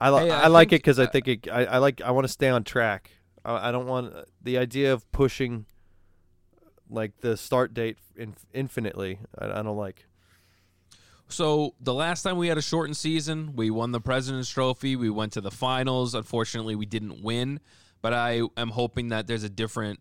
[0.01, 2.01] I, li- Hey, I, I like it because I uh, think it, I, I like
[2.01, 3.11] I want to stay on track.
[3.45, 5.65] I, I don't want the idea of pushing
[6.89, 9.19] like the start date in, infinitely.
[9.37, 10.05] I, I don't like.
[11.29, 14.95] So the last time we had a shortened season, we won the President's Trophy.
[14.95, 16.15] We went to the finals.
[16.15, 17.59] Unfortunately, we didn't win,
[18.01, 19.99] but I am hoping that there's a different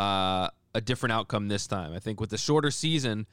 [0.00, 1.92] uh, a different outcome this time.
[1.92, 3.26] I think with the shorter season,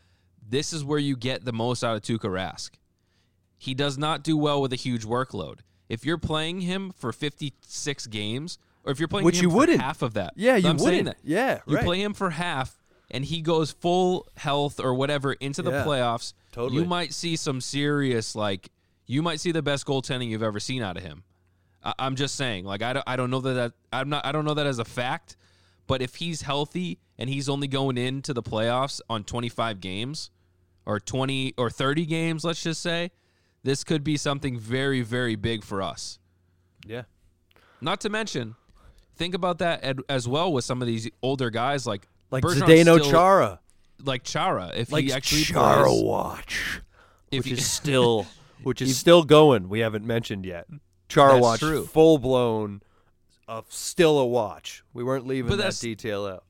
[0.47, 2.71] this is where you get the most out of Tuukka Rask.
[3.57, 5.59] He does not do well with a huge workload.
[5.87, 9.57] If you're playing him for 56 games, or if you're playing Which him you for
[9.57, 9.81] wouldn't.
[9.81, 11.05] half of that, Yeah, you I'm wouldn't.
[11.05, 11.17] that.
[11.23, 11.85] Yeah, You right.
[11.85, 12.80] play him for half,
[13.11, 16.33] and he goes full health or whatever into the Yeah, playoffs.
[16.51, 16.81] totally.
[16.81, 18.69] You might see some serious, like,
[19.05, 21.23] you might see the best goaltending you've ever seen out of him.
[21.83, 24.31] I, I'm just saying, like, I don't, I don't know that, that I'm not, I
[24.31, 25.35] don't know that as a fact,
[25.87, 30.31] but if he's healthy and he's only going into the playoffs on 25 games
[30.85, 33.11] or 20 or 30 games, let's just say,
[33.63, 36.17] this could be something very, very big for us.
[36.85, 37.03] Yeah.
[37.81, 38.55] Not to mention,
[39.15, 42.61] think about that ad- as well with some of these older guys like Like Bergeron's
[42.63, 43.59] Zdeno still- Chara.
[44.03, 44.71] like Chara.
[44.75, 46.81] If Like he actually Chara plays, Watch.
[47.31, 48.25] if which he, is still
[48.63, 49.69] which is still going.
[49.69, 50.67] We haven't mentioned yet.
[51.09, 51.85] Chara Watch, true.
[51.85, 52.81] full blown,
[53.47, 54.83] uh, still a watch.
[54.93, 56.45] We weren't leaving that detail out.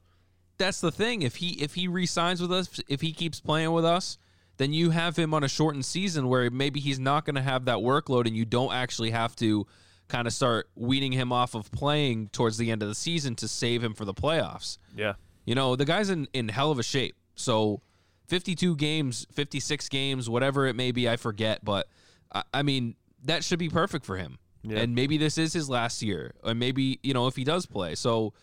[0.57, 1.23] that's the thing.
[1.23, 4.17] If he if he resigns with us, if he keeps playing with us,
[4.57, 7.65] then you have him on a shortened season where maybe he's not going to have
[7.65, 9.65] that workload, and you don't actually have to
[10.09, 13.47] kind of start weaning him off of playing towards the end of the season to
[13.47, 14.77] save him for the playoffs.
[14.95, 15.13] Yeah,
[15.45, 17.15] You know, the guy's in, in hell of a shape.
[17.36, 17.82] So
[18.27, 21.63] 52 games, 56 games, whatever it may be, I forget.
[21.65, 21.88] But
[22.34, 24.38] I, I mean, that should be perfect for him.
[24.63, 24.80] Yeah.
[24.80, 26.34] And maybe this is his last year.
[26.43, 27.95] Or maybe, you know, if he does play.
[27.95, 28.34] So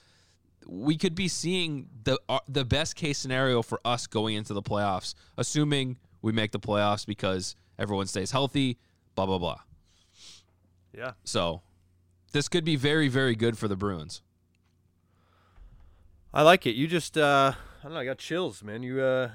[0.67, 4.63] we could be seeing the uh, the best case scenario for us going into the
[4.63, 8.77] playoffs, assuming we make the playoffs because everyone stays healthy,
[9.15, 9.59] blah, blah, blah.
[10.97, 11.13] yeah.
[11.25, 11.63] So
[12.33, 14.21] this could be very, very good for the Bruins.
[16.33, 16.75] I like it.
[16.75, 18.01] You just, uh, I don't know.
[18.01, 18.83] I got chills, man.
[18.83, 19.31] You, uh,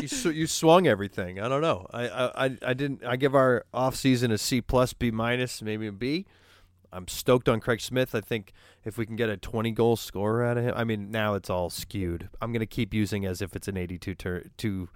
[0.00, 1.40] you, sw- you swung everything.
[1.40, 1.86] I don't know.
[1.92, 3.04] I, I, I- didn't.
[3.04, 6.26] I give our off season a C plus, B minus, maybe a B.
[6.92, 8.14] I'm stoked on Craig Smith.
[8.14, 8.52] I think
[8.84, 11.50] if we can get a 20 goal scorer out of him, I mean, now it's
[11.50, 12.30] all skewed.
[12.40, 14.88] I'm gonna keep using as if it's an 82 tur- two.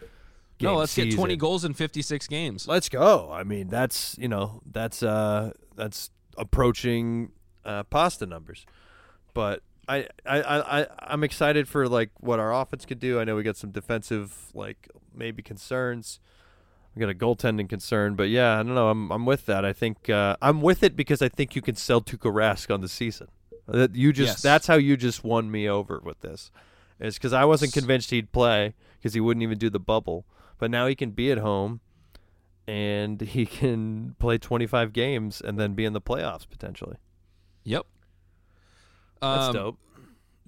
[0.60, 2.66] No, let's get 20 goals in 56 games.
[2.68, 3.30] Let's go.
[3.32, 7.32] I mean, that's you know, that's uh, that's approaching
[7.64, 8.64] uh, pasta numbers.
[9.34, 13.18] But I, I, I, I, I'm excited for like what our offense could do.
[13.20, 16.20] I know we got some defensive like maybe concerns.
[16.94, 18.88] We got a goaltending concern, but yeah, I don't know.
[18.90, 19.64] I'm, I'm with that.
[19.64, 22.80] I think uh, I'm with it because I think you can sell Tuukka Rask on
[22.82, 23.28] the season.
[23.66, 24.42] That you just Yes.
[24.42, 26.50] that's how you just won me over with this.
[27.00, 30.24] Is because I wasn't convinced he'd play because he wouldn't even do the bubble,
[30.58, 31.80] but now he can be at home
[32.66, 36.96] and he can play 25 games and then be in the playoffs potentially.
[37.64, 37.86] Yep.
[39.22, 39.78] That's Um, dope.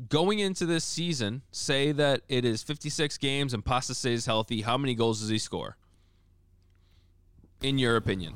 [0.08, 4.62] Going into this season, say that it is 56 games and Pasta stays healthy.
[4.62, 5.76] How many goals does he score?
[7.62, 8.34] In your opinion,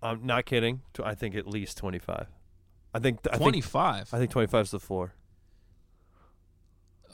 [0.00, 0.82] I'm not kidding.
[1.02, 2.28] I think at least 25.
[2.94, 4.14] I think I think 25.
[4.14, 5.12] I think 25 is the floor.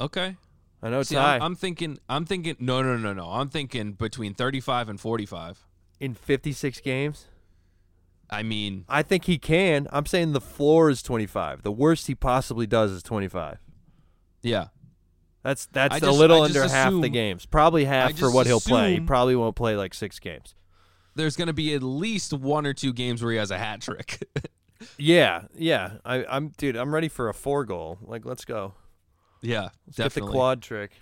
[0.01, 0.37] Okay.
[0.83, 1.99] I know it's See, high I'm, I'm thinking.
[2.09, 2.57] I'm thinking.
[2.61, 3.27] No, no, no, no.
[3.31, 5.65] I'm thinking between 35 and 45.
[6.01, 7.27] in 56 games.
[8.33, 9.87] I mean, I think he can.
[9.93, 11.63] I'm saying the floor is 25.
[11.63, 13.59] The worst he possibly does is 25.
[14.43, 14.69] yeah.
[15.45, 17.47] That's that's I a just- little under half the games.
[17.47, 18.95] Probably half for what he'll play.
[18.95, 20.55] He probably won't play like 6 games.
[21.17, 23.81] There's going to be at least one or two games where he has a hat
[23.83, 24.23] trick.
[24.99, 25.99] Yeah, yeah.
[26.05, 27.99] I I'm dude, I'm ready for a 4 goal.
[28.03, 28.75] Like let's go.
[29.41, 30.21] Yeah, Let's definitely.
[30.23, 30.93] get the quad trick.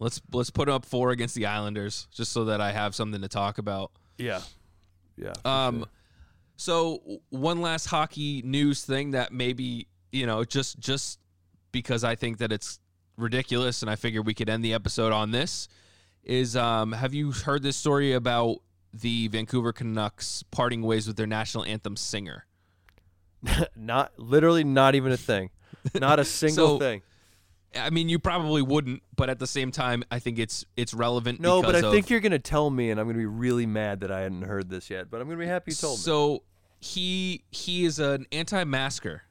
[0.00, 3.28] Let's let's put up four against the Islanders, just so that I have something to
[3.28, 3.92] talk about.
[4.18, 4.40] Yeah.
[5.16, 5.34] Yeah.
[5.44, 5.88] Um, sure.
[6.56, 11.18] So one last hockey news thing that maybe you know just just
[11.72, 12.78] because I think that it's
[13.16, 15.68] ridiculous, and I figured we could end the episode on this.
[16.22, 18.58] Is um, have you heard this story about
[18.92, 22.46] the Vancouver Canucks parting ways with their national anthem singer?
[23.76, 25.50] not literally not even a thing.
[25.94, 27.02] Not a single So, thing.
[27.76, 31.40] I mean, you probably wouldn't, but at the same time, I think it's it's relevant.
[31.40, 34.00] No, but I because think you're gonna tell me, and I'm gonna be really mad
[34.00, 35.10] that I hadn't heard this yet.
[35.10, 36.02] But I'm gonna be happy you told me.
[36.02, 36.42] So
[36.80, 39.22] he he is an anti-masker,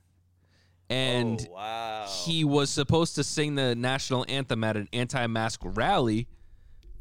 [0.89, 2.07] and oh, wow.
[2.25, 6.27] he was supposed to sing the national anthem at an anti-mask rally,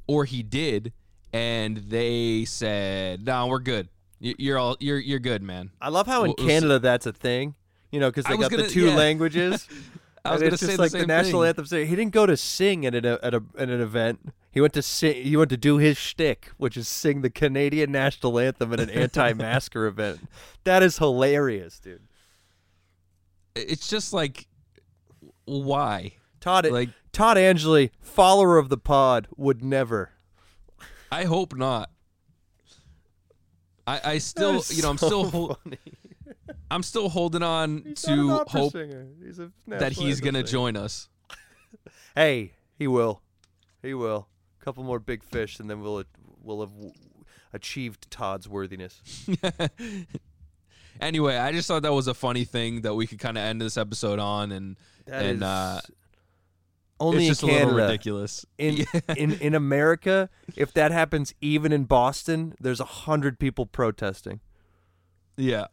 [0.07, 0.93] or he did,
[1.33, 3.89] and they said, "No, we're good.
[4.21, 6.79] You- You're all you're you're good, man." I love how in Well, it was- Canada
[6.79, 7.55] that's a thing.
[7.91, 8.97] You know, because they got gonna- the two yeah.
[8.97, 9.69] languages.
[10.25, 11.49] I was gonna it's say just the like the same national thing.
[11.49, 11.89] anthem.
[11.89, 14.33] He didn't go to sing at, a, at, a, at an event.
[14.53, 15.25] He went to sing.
[15.25, 18.91] He went to do his shtick, which is sing the Canadian national anthem at an
[19.05, 20.29] anti-masker event.
[20.65, 22.03] That is hilarious, dude.
[23.57, 24.47] It's just like,
[25.45, 26.13] why?
[26.41, 30.11] Todd, Like, Todd Angeli, follower of the pod, would never.
[31.11, 31.91] I hope not.
[33.87, 35.79] I, I still, you know, I'm still, funny.
[36.73, 38.75] I'm still holding on He's to hope.
[39.23, 40.49] He's a that he's gonna singer.
[40.49, 41.09] join us.
[42.15, 43.23] Hey, he will.
[43.81, 44.29] He will.
[44.61, 46.05] A couple more big fish, and then we'll
[46.43, 46.71] we'll have
[47.55, 49.01] achieved Todd's worthiness.
[51.01, 53.61] anyway, I just thought that was a funny thing that we could kind of end
[53.61, 55.81] this episode on, and That And, is uh,
[57.01, 58.45] only it's just in a little ridiculous.
[58.59, 58.85] In,
[59.17, 64.41] in in America, if that happens even in Boston, there's a hundred people protesting.
[65.37, 65.67] yeah,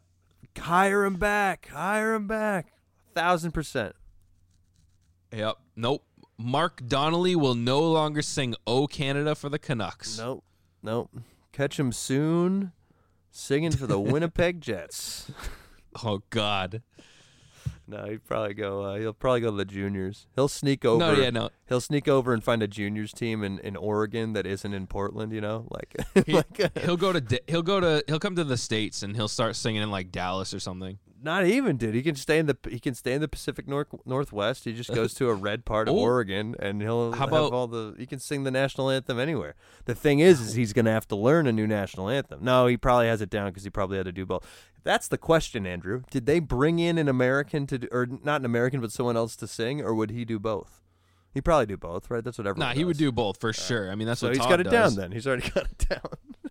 [0.58, 1.68] Hire him back.
[1.68, 2.72] Hire him back.
[3.14, 3.94] Thousand percent.
[5.32, 6.04] yep, nope.
[6.38, 10.18] Mark Donnelly will no longer sing "Oh Canada" for the Canucks.
[10.18, 10.44] Nope.
[10.82, 11.10] Nope.
[11.52, 12.72] Catch him soon,
[13.30, 15.30] singing for the Winnipeg Jets.
[16.04, 16.82] Oh God,
[17.90, 18.84] No, he'd probably go.
[18.84, 20.28] Uh, he'll probably go to the juniors.
[20.36, 20.98] He'll sneak over.
[20.98, 21.50] no, yeah, no.
[21.68, 25.32] He'll sneak over and find a juniors team in, in Oregon that isn't in Portland.
[25.32, 28.56] You know, like, He, like he'll go to he'll go to he'll come to the
[28.56, 30.98] states and he'll start singing in like Dallas or something.
[31.22, 31.94] Not even, dude.
[31.94, 34.64] He can stay in the he can stay in the Pacific North Northwest.
[34.64, 35.94] He just goes to a red part of.
[36.00, 37.94] Oregon, and he'll How have about- all the.
[37.98, 39.54] He can sing the national anthem anywhere.
[39.84, 42.40] The thing is, is he's gonna have to learn a new national anthem.
[42.42, 44.46] No, he probably has it down because he probably had to do both.
[44.82, 46.02] That's the question, Andrew.
[46.10, 49.36] Did they bring in an American to, do, or not an American, but someone else
[49.36, 50.80] to sing, or would he do both?
[51.34, 52.24] He'd probably do both, right?
[52.24, 52.70] That's what everyone.
[52.70, 53.90] Nah, he would do both for sure.
[53.90, 54.94] I mean, that's So what he's Todd got it does.
[54.96, 55.12] down then.
[55.12, 56.49] He's already got it down.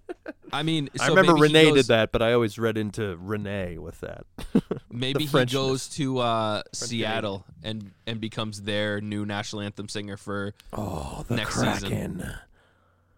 [0.51, 3.77] I mean, I remember maybe Renee goes- did that, but I always read into Renee
[3.77, 4.25] with that.
[4.91, 6.73] Maybe he goes to uh, Canadian.
[6.73, 12.25] Seattle and and becomes their new national anthem singer for Oh, the Next season.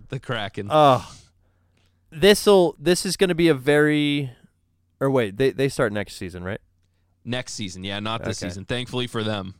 [0.09, 0.67] the Kraken.
[0.69, 1.09] Oh,
[2.11, 4.31] this'll this is going to be a very,
[4.99, 6.61] or wait, they they start next season, right?
[7.23, 8.49] Next season, yeah, not this Okay.
[8.49, 8.65] season.
[8.65, 9.55] Thankfully for them.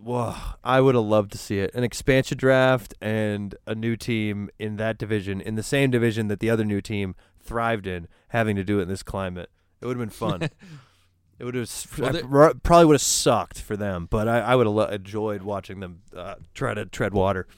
[0.00, 1.74] Whoa, I would have loved to see it.
[1.74, 6.38] An expansion draft and a new team in that division, in the same division that
[6.38, 9.50] the other new team thrived in, having to do it in this climate.
[9.80, 10.42] It would have been fun.
[11.38, 14.66] it would have Well, they- probably would have sucked for them, but I, I would
[14.66, 17.48] have lo- enjoyed watching them uh, try to tread water.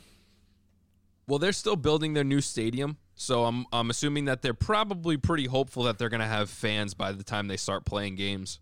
[1.26, 5.46] Well, they're still building their new stadium, so I'm I'm assuming that they're probably pretty
[5.46, 8.58] hopeful that they're going to have fans by the time they start playing games.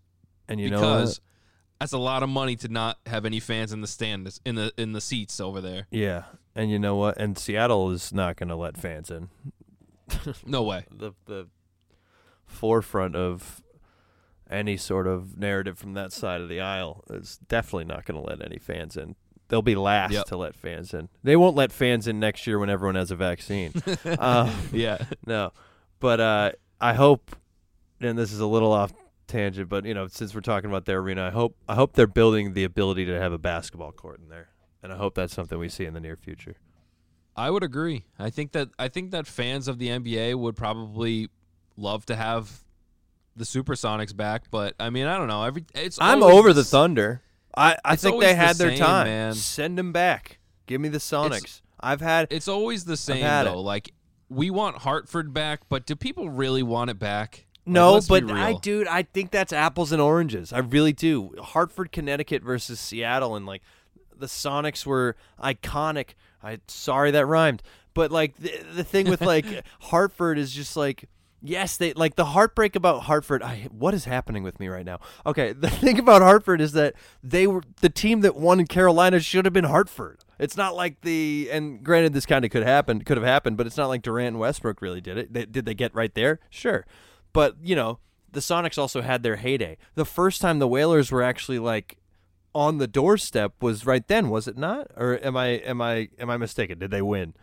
[0.47, 0.97] And you know what?
[0.99, 1.21] because
[1.79, 4.71] that's a lot of money to not have any fans in the stands in the
[4.77, 5.87] in the seats over there.
[5.91, 6.23] Yeah,
[6.55, 7.17] and you know what?
[7.17, 9.29] And Seattle is not going to let fans in.
[10.45, 10.85] No way.
[10.91, 11.47] The the
[12.45, 13.61] forefront of
[14.49, 18.27] any sort of narrative from that side of the aisle is definitely not going to
[18.27, 19.15] let any fans in.
[19.47, 20.25] They'll be last Yep.
[20.25, 21.09] to let fans in.
[21.23, 23.73] They won't let fans in next year when everyone has a vaccine.
[24.05, 24.97] uh, Yeah.
[25.25, 25.51] no,
[25.99, 26.51] but uh,
[26.81, 27.35] I hope,
[28.01, 28.91] and this is a little off
[29.29, 32.07] tangent, but you know, since we're talking about their arena, I hope I hope they're
[32.07, 34.49] building the ability to have a basketball court in there,
[34.83, 36.55] and I hope that's something we see in the near future.
[37.35, 38.05] I would agree.
[38.17, 41.29] I think that I think that fans of the NBA would probably
[41.77, 42.63] love to have
[43.35, 45.43] the Supersonics back, but I mean, I don't know.
[45.45, 47.21] Every it's I'm over the s- Thunder.
[47.55, 49.07] I, I think they the had their same, time.
[49.07, 49.33] man.
[49.33, 50.39] Send them back.
[50.67, 51.61] Give me the Sonics.
[51.79, 53.49] I've had It's always the same had it.
[53.51, 53.61] though.
[53.61, 53.93] Like
[54.29, 57.45] we want Hartford back, but do people really want it back?
[57.69, 60.51] Like, no, let's but I dude, I think that's apples and oranges.
[60.51, 61.35] I really do.
[61.39, 63.61] Hartford, Connecticut versus Seattle, and like
[64.17, 66.09] the Sonics were iconic.
[66.43, 67.61] I sorry that rhymed,
[67.93, 69.45] but like the the thing with like
[69.79, 71.07] Hartford is just like
[71.41, 73.41] Yes, they like the heartbreak about Hartford.
[73.41, 74.99] I, what is happening with me right now?
[75.25, 79.19] Okay, the thing about Hartford is that they were the team that won in Carolina
[79.19, 80.19] should have been Hartford.
[80.37, 83.67] It's not like the and granted this kind of could happen, could have happened, but
[83.67, 85.33] it's not like Durant and Westbrook really did it.
[85.33, 86.39] They, did they get right there?
[86.49, 86.85] Sure,
[87.33, 87.99] but you know
[88.31, 89.77] the Sonics also had their heyday.
[89.95, 91.97] The first time the Whalers were actually like
[92.53, 94.87] on the doorstep was right then, was it not?
[94.95, 96.79] Or am I am I am I mistaken?
[96.79, 97.33] Did they win?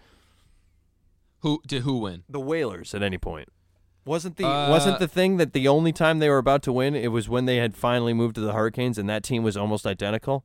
[1.41, 2.25] Who did who win?
[2.29, 3.49] The Whalers at any point.
[4.05, 6.95] Wasn't the Uh, wasn't the thing that the only time they were about to win
[6.95, 9.87] it was when they had finally moved to the Hurricanes and that team was almost
[9.87, 10.45] identical?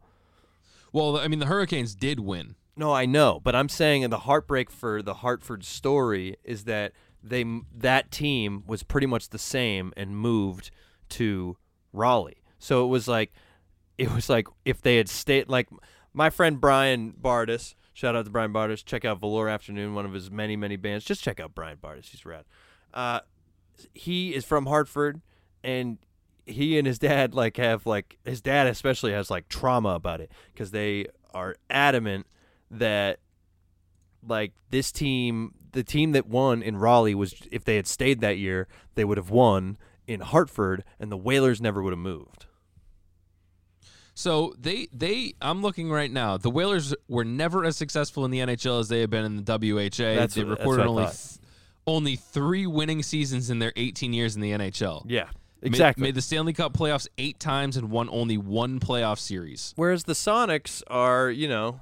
[0.92, 2.56] Well, I mean, the Hurricanes did win.
[2.76, 6.94] No, I know, but I'm saying and the heartbreak for the Hartford story is that
[7.24, 7.46] they
[7.76, 10.72] that team was pretty much the same and moved
[11.10, 11.58] to
[11.94, 12.42] Raleigh.
[12.60, 13.32] So it was like
[13.98, 15.70] it was like if they had stayed like
[16.14, 20.14] my friend Brian Bardis, shout out to Brian Bardis, check out Velour Afternoon, one of
[20.14, 21.06] his many many bands.
[21.06, 22.46] Just check out Brian Bardis, he's rad.
[22.94, 23.22] Uh,
[23.94, 25.22] he is from Hartford
[25.64, 25.98] and
[26.46, 30.32] he and his dad like have like his dad especially has like trauma about it
[30.54, 32.26] because they are adamant
[32.70, 33.20] that
[34.28, 38.38] like this team the team that won in Raleigh was if they had stayed that
[38.38, 42.46] year they would have won in Hartford and the Whalers never would have moved.
[44.14, 46.38] So they they I'm looking right now.
[46.38, 49.44] The Whalers were never as successful in the NHL as they have been in the
[49.44, 50.16] WHA.
[50.16, 51.16] That's they what- recorded only th-
[51.88, 55.04] only three winning seasons in their 18 years in the NHL.
[55.08, 55.30] Yeah,
[55.64, 56.04] exactly.
[56.04, 59.74] Made, the Stanley Cup playoffs eight times and won only one playoff series.
[59.78, 61.80] Whereas the Sonics are, you know,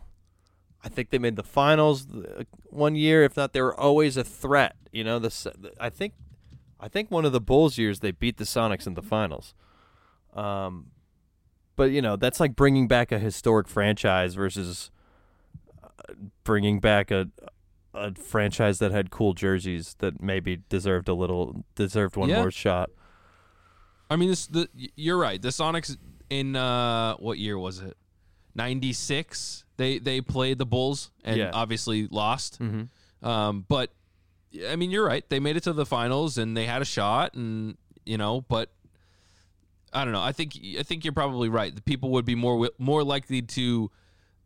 [0.83, 2.07] I think they made the finals
[2.69, 3.23] one year.
[3.23, 4.75] If not, they were always a threat.
[4.93, 5.47] You know, the S-
[5.79, 6.13] I think,
[6.79, 9.53] I think one of the Bulls years they beat the Sonics in the finals.
[10.33, 10.87] Um,
[11.75, 14.91] but you know that's like bringing back a historic franchise versus
[15.83, 15.87] uh,
[16.43, 17.29] bringing back a
[17.93, 22.41] a franchise that had cool jerseys that maybe deserved a little deserved one Yeah.
[22.41, 22.89] more shot.
[24.09, 25.41] I mean, this the you're right.
[25.41, 25.97] The Sonics
[26.29, 27.97] in uh, what year was it?
[28.55, 29.65] 96.
[29.79, 31.51] They they played the Bulls and Yeah.
[31.53, 32.59] obviously lost.
[32.59, 33.27] Mm-hmm.
[33.27, 33.91] Um, but
[34.69, 35.23] I mean, you're right.
[35.29, 38.69] They made it to the finals and they had a shot, and you know, but
[39.93, 40.21] I don't know.
[40.21, 41.73] I think I think you're probably right.
[41.73, 43.89] The people would be more more likely to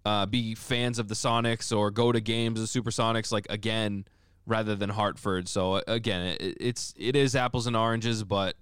[0.05, 4.05] uh, be fans of the Sonics or go to games of Supersonics like again
[4.45, 5.47] rather than Hartford.
[5.49, 8.55] So uh, again, it, it's it is apples and oranges, but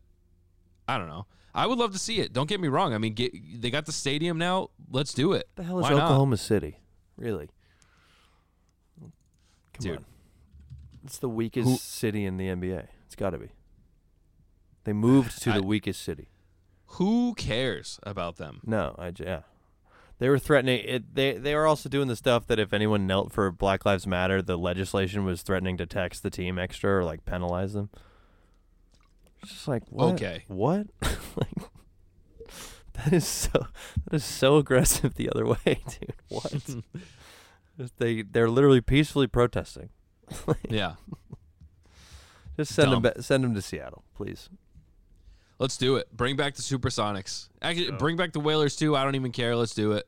[0.88, 1.26] I don't know.
[1.54, 2.34] I would love to see it.
[2.34, 2.94] Don't get me wrong.
[2.94, 4.70] I mean, get, they got the stadium now.
[4.90, 5.50] Let's do it.
[5.56, 6.04] The hell is Why not?
[6.04, 6.78] Oklahoma City?
[7.18, 7.50] Really?
[9.02, 9.12] Come
[9.80, 9.98] Dude.
[9.98, 10.06] on.
[11.04, 12.88] It's the weakest Who- city in the NBA.
[13.06, 13.50] It's got to be.
[14.84, 16.28] They moved to I- the weakest city.
[16.96, 18.60] Who cares about them?
[18.66, 19.42] No, I yeah.
[20.20, 21.16] They were threatening it.
[21.16, 24.42] They they were also doing the stuff that if anyone knelt for Black Lives Matter,
[24.42, 27.90] the legislation was threatening to tax the team extra or like penalize them.
[29.44, 30.14] It's just like what?
[30.14, 30.44] Okay.
[30.48, 30.88] What?
[31.02, 31.70] like
[32.94, 33.68] that is so
[34.06, 36.14] that is so aggressive the other way, dude.
[36.30, 36.54] What?
[37.98, 39.90] They they're literally peacefully protesting.
[40.70, 40.96] yeah.
[42.58, 43.02] Just send Dumb.
[43.02, 44.50] them ba- send them to Seattle, please.
[45.58, 46.16] Let's do it.
[46.16, 47.48] Bring back the Supersonics.
[47.62, 47.98] Actually, Go.
[47.98, 48.96] bring back the Whalers too.
[48.96, 49.56] I don't even care.
[49.56, 50.08] Let's do it.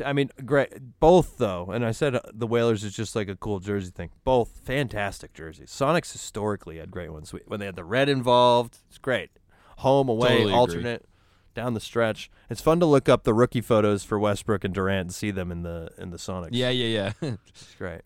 [0.00, 0.98] T- I mean, great.
[0.98, 4.10] Both though, and I said uh, the Whalers is just like a cool jersey thing.
[4.24, 5.70] Both fantastic jerseys.
[5.70, 8.78] Sonics historically had great ones when they had the red involved.
[8.88, 9.30] It's great.
[9.78, 11.06] Home, away, Totally alternate,
[11.54, 12.30] down the stretch.
[12.48, 15.52] It's fun to look up the rookie photos for Westbrook and Durant and see them
[15.52, 16.50] in the in the Sonics.
[16.52, 17.36] Yeah, yeah, yeah.
[17.48, 18.00] it's great.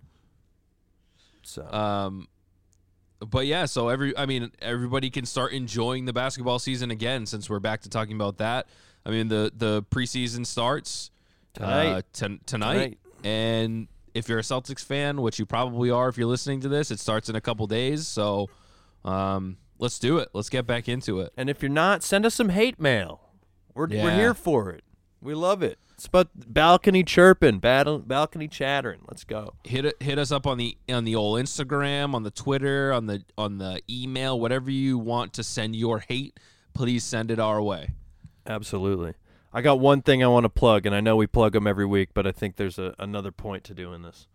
[1.43, 2.27] So um,
[3.21, 3.67] but yeah.
[3.67, 7.83] So every, I mean, everybody can start enjoying the basketball season again since we're back
[7.83, 8.67] to talking about that.
[9.07, 11.13] I mean, the the preseason starts
[11.55, 11.89] Tonight.
[11.93, 12.99] uh, ton- tonight, Tonight.
[13.25, 16.91] and if you're a Celtics fan, which you probably are if you're listening to this,
[16.91, 18.07] it starts in a couple days.
[18.07, 18.49] So,
[19.05, 20.29] um, let's do it.
[20.33, 21.33] Let's get back into it.
[21.37, 23.21] and if you're not, send us some hate mail.
[23.75, 24.85] We're we're here for it.
[25.21, 25.79] We love it.
[25.95, 29.01] It's about balcony chirping, battle, balcony chattering.
[29.09, 29.55] Let's go.
[29.65, 33.25] hit hit us up on the on the old Instagram, on the Twitter, on the
[33.39, 36.39] on the email, whatever you want to send your hate,
[36.75, 37.91] please send it our way.
[38.47, 39.15] Absolutely.
[39.55, 41.87] I got one thing I want to plug, and I know we plug them every
[41.87, 44.27] week, but I think there's a, another point to doing this.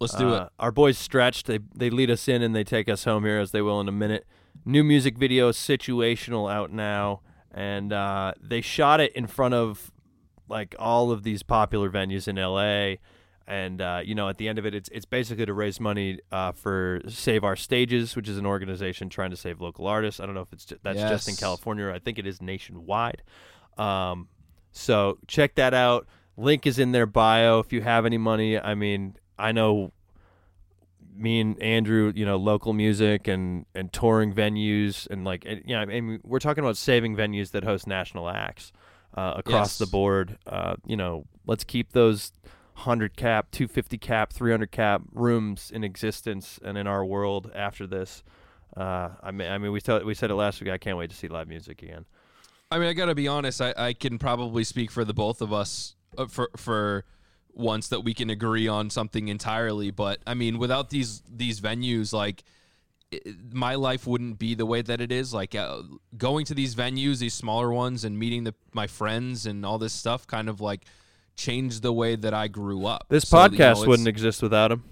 [0.00, 1.46] Let's do Uh, Our boys stretched.
[1.46, 3.88] they they lead us in and they take us home here as they will in
[3.88, 4.26] a minute.
[4.64, 7.20] New music video, situational, out now,
[7.52, 9.92] and uh, they shot it in front of
[10.48, 12.96] like all of these popular venues in LA.
[13.46, 16.18] And uh, you know, at the end of it, it's it's basically to raise money
[16.32, 20.18] uh, for Save Our Stages, which is an organization trying to save local artists.
[20.20, 21.88] I don't know if it's ju- that's just in California.
[21.90, 23.22] I think it is nationwide.
[23.78, 24.28] Um,
[24.76, 26.06] so check that out.
[26.36, 27.60] Link is in their bio.
[27.60, 29.92] If you have any money, I mean, I know
[31.14, 35.80] me and Andrew, you know, local music and and touring venues and like, and, yeah,
[35.80, 38.70] I mean, we're talking about saving venues that host national acts
[39.16, 39.78] uh, across Yes.
[39.78, 40.36] the board.
[40.46, 42.32] Uh, you know, let's keep those
[42.74, 48.22] 100 cap, 250 cap, 300 cap rooms in existence and in our world after this.
[48.76, 50.68] Uh, I mean, I mean, we tell, we said it last week.
[50.68, 52.04] I can't wait to see live music again.
[52.70, 53.60] I mean, I gotta be honest.
[53.60, 57.04] I, I can probably speak for the both of us uh, for for
[57.52, 59.90] once that we can agree on something entirely.
[59.90, 62.42] But I mean, without these these venues, like
[63.12, 63.20] i
[63.52, 65.32] my life wouldn't be the way that it is.
[65.32, 65.82] Like uh,
[66.16, 69.92] going to these venues, these smaller ones, and meeting the my friends and all this
[69.92, 70.84] stuff, kind of like
[71.36, 73.06] changed the way that I grew up.
[73.08, 74.82] This So, you know, podcast wouldn't exist without him.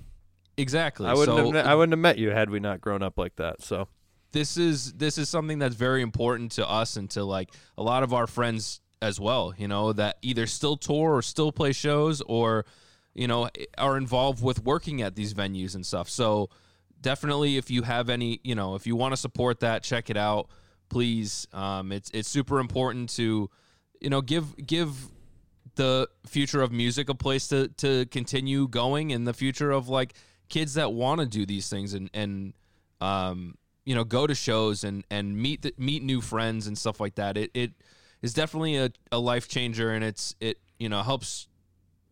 [0.56, 1.08] exactly.
[1.08, 3.34] I wouldn't so, have, I wouldn't have met you had we not grown up like
[3.36, 3.62] that.
[3.62, 3.88] So
[4.34, 8.02] this is this is something that's very important to us and to like a lot
[8.02, 12.20] of our friends as well you know that either still tour or still play shows
[12.22, 12.66] or
[13.14, 16.08] you know are involved with working at these venues and stuff.
[16.08, 16.50] So
[17.00, 20.16] definitely if you have any you know if you want to support that check it
[20.16, 20.50] out.
[20.90, 23.50] Please um it's it's super important to
[24.00, 24.94] you know give give
[25.76, 30.14] the future of music a place to to continue going and the future of like
[30.48, 32.52] kids that want to do these things and and
[33.00, 37.00] um you know go to shows and and meet the, meet new friends and stuff
[37.00, 37.72] like that it it
[38.22, 41.48] is definitely a, a life changer and it's it you know helps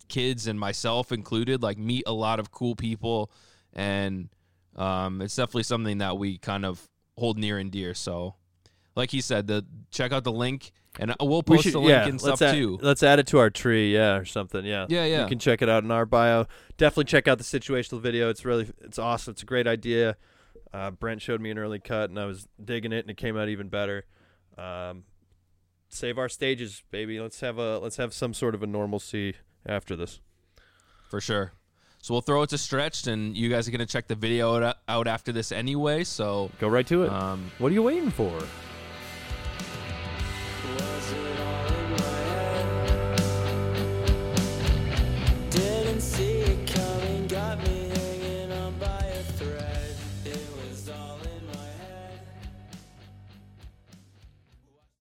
[0.07, 3.31] kids and myself included like meet a lot of cool people
[3.73, 4.29] and
[4.75, 8.35] um it's definitely something that we kind of hold near and dear so
[8.95, 11.79] like he said the check out the link and uh, we'll we post should, the
[11.79, 14.63] link yeah, and stuff add, too Let's add it to our tree, yeah, or something.
[14.63, 15.23] Yeah, Yeah, yeah.
[15.23, 16.45] You can check it out in our bio.
[16.77, 18.29] Definitely check out the situational video.
[18.29, 19.31] It's really, it's awesome.
[19.31, 20.17] It's a great idea.
[20.73, 23.37] Uh, Brent showed me an early cut, and I was digging it, and it came
[23.37, 24.05] out even better.
[24.57, 25.03] Um,
[25.89, 27.19] save our stages, baby.
[27.19, 30.19] Let's have a let's have some sort of a normalcy after this.
[31.09, 31.53] for sure
[31.99, 35.07] so we'll throw it to stretched and you guys are gonna check the video out-
[35.07, 37.09] after this anyway so Go right to it.
[37.09, 38.29] um what are you waiting for?
[38.33, 38.72] Was it all